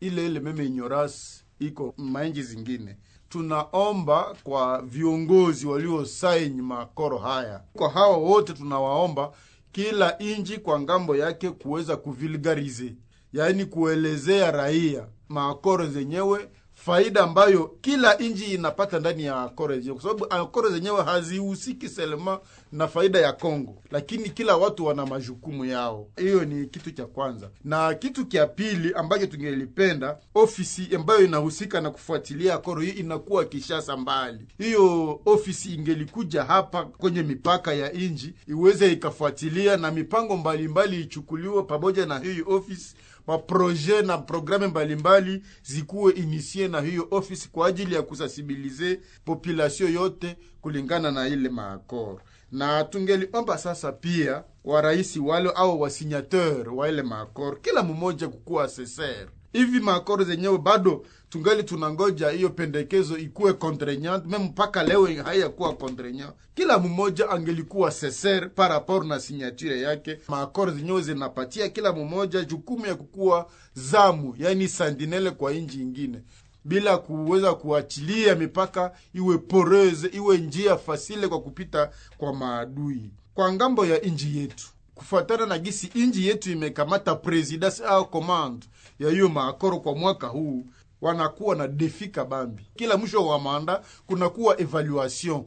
ile 0.00 0.26
ile 0.26 0.40
meme 0.40 0.64
ignorance 0.66 1.16
iko 1.58 1.94
mainji 1.96 2.42
zingine 2.42 2.96
tunaomba 3.30 4.36
kwa 4.44 4.82
viongozi 4.82 5.66
waliosaini 5.66 6.62
makoro 6.62 7.18
haya. 7.18 7.60
Kwa 7.72 7.88
hawa 7.90 8.16
wote 8.16 8.52
tunawaomba 8.52 9.32
kila 9.72 10.18
inji 10.18 10.58
kwa 10.58 10.80
ng'ambo 10.80 11.16
yake 11.16 11.50
kuweza 11.50 11.96
kuvilgarize, 11.96 12.94
yaani 13.32 13.64
kuelezea 13.64 14.50
raia 14.50 15.06
maakoro 15.28 15.86
zenyewe 15.86 16.48
faida 16.74 17.22
ambayo 17.22 17.76
kila 17.80 18.14
nji 18.14 18.44
inapata 18.44 18.98
ndani 18.98 19.24
ya 19.24 19.42
akoro 19.42 19.74
zenyewe, 19.74 19.94
kwa 19.94 20.02
sababu 20.02 20.26
akoro 20.30 20.68
zenyewe 20.70 21.02
hazihusiki 21.02 21.88
selema 21.88 22.40
na 22.72 22.88
faida 22.88 23.18
ya 23.18 23.32
Kongo, 23.32 23.82
lakini 23.90 24.30
kila 24.30 24.56
watu 24.56 24.84
wana 24.86 25.06
majukumu 25.06 25.64
yao. 25.64 26.08
Hiyo 26.16 26.44
ni 26.44 26.66
kitu 26.66 26.90
cha 26.90 27.06
kwanza, 27.06 27.50
na 27.64 27.94
kitu 27.94 28.24
cha 28.24 28.46
pili 28.46 28.92
ambacho 28.94 29.26
tungelipenda 29.26 30.18
ofisi 30.34 30.88
ambayo 30.96 31.24
inahusika 31.24 31.80
na 31.80 31.90
kufuatilia 31.90 32.58
koro 32.58 32.80
hii 32.82 32.90
inakuwa 32.90 33.44
Kishasa 33.44 33.96
mbali. 33.96 34.46
Hiyo 34.58 35.20
ofisi 35.26 35.74
ingelikuja 35.74 36.44
hapa 36.44 36.84
kwenye 36.84 37.22
mipaka 37.22 37.72
ya 37.74 37.92
inji 37.92 38.34
iweze 38.48 38.92
ikafuatilia 38.92 39.76
na 39.76 39.90
mipango 39.90 40.36
mbalimbali 40.36 41.00
ichukuliwe 41.00 41.62
pamoja 41.62 42.06
na 42.06 42.18
hiyo 42.18 42.44
ofisi 42.48 42.94
maproje 43.26 44.02
na 44.02 44.18
programe 44.18 44.66
mbalimbali 44.66 45.42
zikuwe 45.62 46.12
inisie 46.12 46.68
na 46.68 46.80
hiyo 46.80 47.08
ofisi 47.10 47.48
kwa 47.48 47.66
ajili 47.66 47.94
ya 47.94 48.02
kusensibilize 48.02 49.00
population 49.24 49.92
yote 49.94 50.36
kulingana 50.60 51.10
na 51.10 51.28
ile 51.28 51.48
maakor. 51.48 52.20
Na 52.52 52.84
tungeliomba 52.84 53.58
sasa 53.58 53.92
pia 53.92 54.44
warahisi 54.64 55.20
wale 55.20 55.50
au 55.54 55.80
wasinyateur 55.80 56.68
wa 56.74 56.88
ile 56.88 57.02
maakor, 57.02 57.60
kila 57.60 57.82
mmoja 57.82 58.28
kukuwa 58.28 58.68
seser 58.68 59.28
hivi 59.52 59.80
maakoro 59.80 60.24
zenyewe 60.24 60.58
bado 60.58 61.04
tungali 61.28 61.62
tunangoja 61.62 62.30
hiyo 62.30 62.48
pendekezo 62.50 63.18
ikuwe 63.18 63.52
contraignant 63.52 64.26
meme 64.26 64.44
mpaka 64.44 64.82
leo 64.84 65.06
haiyakuwa 65.24 65.74
contraignant. 65.74 66.32
Kila 66.54 66.78
mmoja 66.78 67.30
angelikuwa 67.30 67.90
seser 67.90 68.50
par 68.54 68.70
rapport 68.70 69.06
na 69.06 69.20
signature 69.20 69.80
yake. 69.80 70.18
Maakoro 70.28 70.70
zenyewe 70.72 71.02
zinapatia 71.02 71.68
kila 71.68 71.92
mmoja 71.92 72.44
jukumu 72.44 72.86
ya 72.86 72.94
kukuwa 72.94 73.50
zamu 73.74 74.34
yani 74.38 74.68
sandinele 74.68 75.30
kwa 75.30 75.52
inji 75.52 75.80
ingine 75.82 76.22
bila 76.64 76.98
kuweza 76.98 77.54
kuachilia 77.54 78.34
mipaka 78.34 78.92
iwe 79.14 79.38
poreze 79.38 80.08
iwe 80.08 80.38
njia 80.38 80.76
fasile 80.76 81.28
kwa 81.28 81.40
kupita 81.40 81.90
kwa 82.18 82.34
maadui. 82.34 83.10
Kwa 83.34 83.52
ng'ambo 83.52 83.86
ya 83.86 84.02
inji 84.02 84.38
yetu 84.38 84.68
kufuatana 84.94 85.46
na 85.46 85.58
gisi 85.58 85.86
inji 85.94 86.26
yetu 86.28 86.50
imekamata 86.52 87.14
presidence 87.14 87.84
au 87.84 88.10
command 88.10 88.64
ya 88.98 89.10
hiyo 89.10 89.28
maakoro 89.28 89.80
kwa 89.80 89.94
mwaka 89.94 90.26
huu 90.26 90.66
wanakuwa 91.00 91.56
na 91.56 91.68
defi 91.68 92.08
kabambi. 92.08 92.66
Kila 92.76 92.96
mwisho 92.96 93.26
wa 93.26 93.38
manda 93.40 93.82
kunakuwa 94.06 94.60
evaluation. 94.60 95.44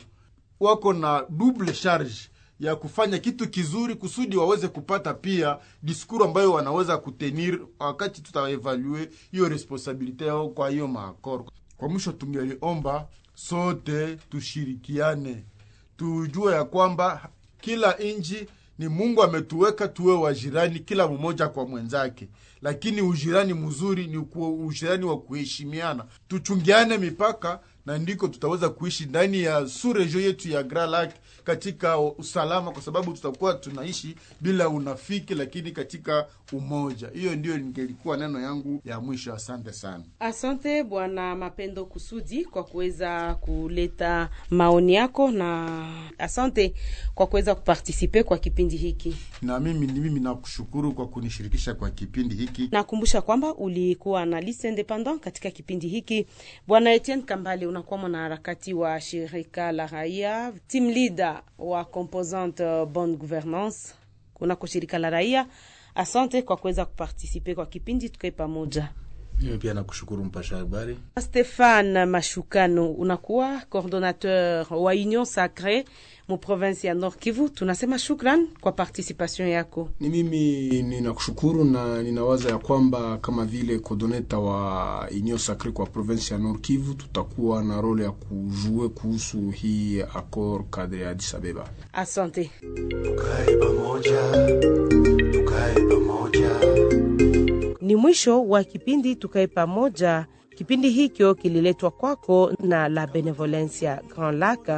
Wako 0.59 0.93
na 0.93 1.26
double 1.30 1.74
charge 1.74 2.30
ya 2.60 2.76
kufanya 2.76 3.20
kitu 3.20 3.49
kizuri 3.49 3.95
kusudi 3.95 4.38
waweze 4.38 4.68
kupata 4.68 5.14
pia 5.14 5.58
diskuru 5.84 6.26
ambayo 6.26 6.54
wanaweza 6.54 6.97
kutenir 6.97 7.60
wakati 7.80 8.22
tutaevalue 8.22 9.10
hiyo 9.32 9.49
responsabilite 9.49 10.26
yao 10.26 10.49
kwa 10.49 10.70
hiyo 10.70 10.88
maakoro 10.88 11.45
kwa 11.78 11.89
mwisho 11.89 12.12
tungeliomba 12.12 13.08
sote 13.36 14.16
tushirikiane. 14.30 15.43
Tujue 15.97 16.54
ya 16.54 16.64
kwamba 16.64 17.30
kila 17.62 17.93
nji 18.18 18.47
ni 18.80 18.88
mungu 18.88 19.24
ametuweka 19.24 19.88
tuwe 19.88 20.16
wajirani 20.16 20.80
kila 20.80 21.08
mmoja 21.08 21.47
kwa 21.47 21.66
mwenzake. 21.68 22.30
Lakini 22.62 23.01
ujirani 23.01 23.54
mzuri 23.54 24.08
ni 24.08 24.18
ujirani 24.66 25.06
wa 25.06 25.20
kuheshimiana. 25.20 26.06
Tuchungiane 26.28 26.97
mipaka 26.97 27.60
na 27.86 27.98
ndiko 27.98 28.28
tutaweza 28.28 28.70
kuishi 28.70 29.06
ndani 29.06 29.42
ya 29.44 29.68
surejo 29.68 30.20
yetu 30.20 30.50
ya 30.50 30.64
Grand 30.64 30.92
Lac 30.92 31.12
katika 31.44 32.00
usalama 32.00 32.72
kwa 32.72 32.82
sababu 32.82 33.14
tutakuwa 33.14 33.54
tunaishi 33.54 34.16
bila 34.42 34.70
unafiki 34.70 35.36
lakini 35.36 35.72
katika 35.72 36.28
umoja 36.58 37.10
hiyo 37.14 37.36
ndio 37.36 37.58
ningelikuwa 37.58 38.18
neno 38.18 38.39
yangu 38.41 38.82
ya 38.86 38.99
mwisho 38.99 39.34
asante 39.34 39.74
sana 39.74 40.04
Asante 40.20 40.84
Bwana 40.84 41.36
Mapendo 41.36 41.86
Kusudi 41.86 42.45
kwa 42.45 42.64
kuweza 42.64 43.36
kuleta 43.36 44.30
maoni 44.49 44.93
yako, 44.93 45.32
na 45.32 45.68
asante 46.18 46.74
kwa 47.16 47.28
kuweza 47.28 47.56
kupartisipe 47.56 48.24
kwa 48.24 48.38
kipindi 48.38 48.78
hiki. 48.78 49.16
na 49.41 49.60
mimi 49.60 49.88
ni 49.88 49.99
mimi 49.99 50.20
nakushukuru 50.20 50.91
kwa 50.93 51.08
kunishirikisha 51.08 51.74
kwa 51.74 51.89
kipindi 51.89 52.36
hiki 52.36 52.70
Nakumbusha 52.72 53.22
kwamba 53.22 53.56
ulikuwa 53.56 54.26
na 54.26 54.41
liste 54.41 54.70
independent 54.70 55.22
katika 55.22 55.51
kipindi 55.51 55.88
hiki. 55.88 56.28
Bwana 56.68 56.93
Etienne 56.93 57.24
Kambale, 57.24 57.68
unakuwa 57.68 57.99
mwanaharakati 57.99 58.74
wa 58.74 59.01
shirika 59.01 59.72
la 59.72 59.88
raia, 59.88 60.54
team 60.68 60.86
leader 60.89 61.41
wa 61.58 61.86
composante 61.86 62.86
bonne 62.86 63.16
gouvernance 63.18 63.78
kunako 64.34 64.68
shirika 64.68 64.97
la 64.99 65.10
raia. 65.10 65.47
Asante 65.96 66.41
kwa 66.41 66.58
kuweza 66.58 66.86
kupartisipe 66.86 67.56
kwa 67.56 67.66
kipindi, 67.66 68.10
tukae 68.10 68.32
pamoja. 68.32 68.89
Mimi 69.44 69.58
pia 69.58 69.74
nakushukuru 69.74 70.24
mpasha 70.26 70.58
habari 70.58 70.98
Stefan 71.20 72.06
Mashukano, 72.06 72.91
unakuwa 72.91 73.62
coordonateur 73.70 74.66
wa 74.70 74.91
Union 74.91 75.26
Sacre 75.26 75.86
mu 76.28 76.38
province 76.38 76.88
ya 76.88 76.94
Nord 76.94 77.16
Kivu. 77.20 77.50
Tunasema 77.50 78.00
shukran 78.00 78.48
kwa 78.62 78.72
participation 78.72 79.48
yako. 79.48 79.89
ni 80.00 80.10
mimi 80.10 80.70
ninakushukuru 80.82 81.64
na 81.66 82.04
ninawaza 82.04 82.50
ya 82.50 82.58
kwamba 82.58 83.18
kama 83.18 83.46
vile 83.46 83.80
coordinator 83.80 84.39
wa 84.39 85.08
Union 85.12 85.38
Sacre 85.38 85.72
kwa 85.72 85.86
province 85.86 86.34
ya 86.34 86.39
Nord 86.39 86.62
Kivu 86.62 86.94
tutakuwa 86.94 87.64
na 87.64 87.82
role 87.82 88.04
ya 88.04 88.12
kujue 88.12 88.89
kuhusu 88.89 89.50
hii 89.50 90.02
accord 90.02 90.66
cadre 90.70 91.00
ya 91.02 91.10
Addis 91.10 91.36
Abeba. 91.36 91.70
Asante. 91.94 92.52
tukae 93.04 93.56
pamoja 93.56 94.22
tukae 95.32 95.74
pamoja 95.89 96.50
Ni 97.84 97.96
mwisho 97.96 98.46
wa 98.48 98.64
kipindi 98.64 99.16
Tukae 99.16 99.48
Pamoja. 99.48 100.26
Kipindi 100.56 100.90
hikyo 100.90 101.36
kililetwa 101.36 101.92
kwako 101.92 102.52
na 102.64 102.88
La 102.90 103.08
Benevolencia 103.08 104.02
Grand 104.16 104.40
Lac 104.40 104.70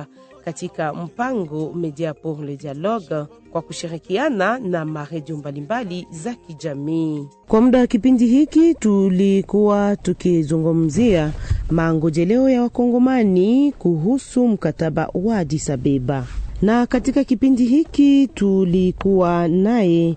katika 0.46 0.94
mpango 0.94 1.74
Media 1.74 2.14
pour 2.14 2.40
le 2.46 2.58
Dialogue 2.58 3.26
kwa 3.52 3.62
kushirikiana 3.62 4.60
na 4.60 4.86
maredio 4.86 5.38
mbalimbali 5.38 6.08
za 6.12 6.34
kijamii. 6.34 7.28
Kwa 7.48 7.62
muda 7.62 7.80
wa 7.80 7.88
kipindi 7.88 8.28
hiki 8.28 8.74
tulikuwa 8.76 9.96
tukizungumzia 9.96 11.32
maangojeleo 11.72 12.50
ya 12.50 12.62
wakongomani 12.62 13.72
kuhusu 13.72 14.48
mkataba 14.48 15.10
wa 15.14 15.38
Addis 15.38 15.70
Abeba, 15.70 16.28
na 16.62 16.86
katika 16.86 17.24
kipindi 17.24 17.66
hiki 17.66 18.28
tulikuwa 18.28 19.48
naye 19.48 20.16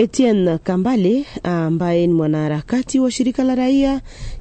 Etienne 0.00 0.58
Kambale 0.58 1.24
ambaye 1.42 2.06
ni 2.06 2.12
mwanaharakati 2.14 3.00
wa 3.00 3.10
shirika 3.10 3.44
la 3.44 3.54
raia, 3.54 4.00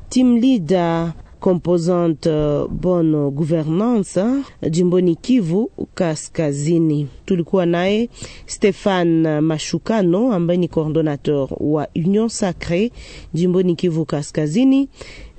team 0.09 0.37
leader 0.37 1.13
composante 1.39 2.29
bonne 2.69 3.31
gouvernance 3.31 4.21
jimboni 4.69 5.15
Kivu 5.15 5.71
Kaskazini. 5.93 7.07
Tulikuwa 7.25 7.65
naye 7.65 8.09
Stefan 8.45 9.41
Mashukano 9.41 10.33
ambaye 10.33 10.57
ni 10.59 10.67
coordonnateur 10.67 11.47
wa 11.59 11.87
Union 11.95 12.27
sacrée 12.29 12.91
jimboni 13.33 13.75
Kivu 13.75 14.05
Kaskazini. 14.05 14.89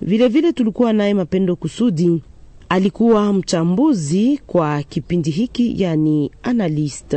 Vilevile 0.02 0.28
vile 0.28 0.52
tulikuwa 0.52 0.92
naye 0.92 1.14
Mapendo 1.14 1.56
Kusudi 1.56 2.22
alikuwa 2.68 3.32
mchambuzi 3.32 4.40
kwa 4.46 4.82
kipindi 4.82 5.30
hiki, 5.30 5.82
yani 5.82 6.30
analyst. 6.42 7.16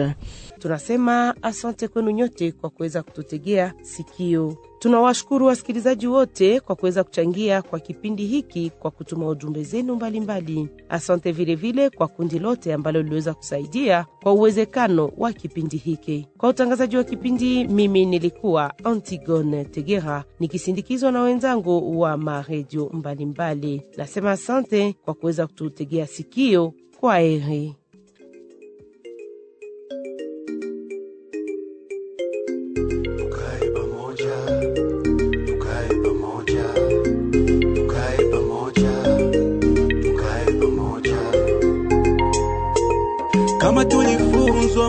Tunasema 0.63 1.35
asante 1.41 1.87
kwenu 1.87 2.11
nyote 2.11 2.51
kwa 2.51 2.69
kuweza 2.69 3.03
kututegea 3.03 3.73
sikio. 3.81 4.57
Tunawashukuru 4.79 5.45
wasikilizaji 5.45 6.07
wote 6.07 6.59
kwa 6.59 6.75
kuweza 6.75 7.03
kuchangia 7.03 7.61
kwa 7.61 7.79
kipindi 7.79 8.25
hiki 8.25 8.69
kwa 8.79 8.91
kutuma 8.91 9.27
ujumbe 9.27 9.63
zenu 9.63 9.95
mbalimbali. 9.95 10.69
Asante 10.89 11.31
vilevile 11.31 11.71
vile 11.71 11.89
kwa 11.89 12.07
kundi 12.07 12.39
lote 12.39 12.73
ambalo 12.73 13.01
liliweza 13.01 13.33
kusaidia 13.33 14.05
kwa 14.23 14.33
uwezekano 14.33 15.11
wa 15.17 15.33
kipindi 15.33 15.77
hiki. 15.77 16.27
Kwa 16.37 16.49
utangazaji 16.49 16.97
wa 16.97 17.03
kipindi, 17.03 17.67
mimi 17.67 18.05
nilikuwa 18.05 18.73
Antigone 18.83 19.65
Tegera 19.65 20.23
nikisindikizwa 20.39 21.11
na 21.11 21.21
wenzangu 21.21 21.99
wa 21.99 22.17
maredio 22.17 22.89
mbalimbali. 22.93 23.81
Nasema 23.97 24.31
asante 24.31 24.95
kwa 25.05 25.13
kuweza 25.13 25.47
kututegea 25.47 26.07
sikio. 26.07 26.73
Kwa 26.99 27.17
heri. 27.19 27.75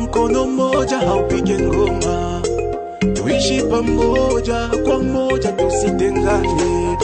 Mkono 0.05 0.47
mmoja 0.47 0.99
haupige 0.99 1.59
ngoma. 1.59 2.43
Tuishi 3.15 3.63
pamoja 3.63 4.71
kwa 4.85 4.99
moja 4.99 5.53
tusitengane. 5.53 6.99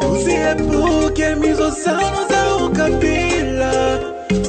Tuziepuke 0.00 1.34
mizozano 1.34 2.18
za 2.30 2.64
ukabila. 2.66 3.98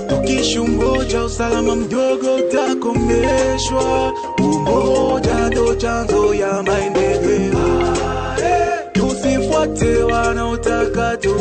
Tukishi 0.08 0.60
umoja 0.60 1.24
usalama 1.24 1.76
mdogo 1.76 2.36
utakomeshwa. 2.36 4.14
Umoja 4.40 5.50
ndo 5.50 5.76
chanzo 5.76 6.34
ya 6.34 6.64
maendeleo. 6.64 7.60
Tusifuate 8.94 10.04
wanaotaka 10.04 11.18
tu 11.18 11.36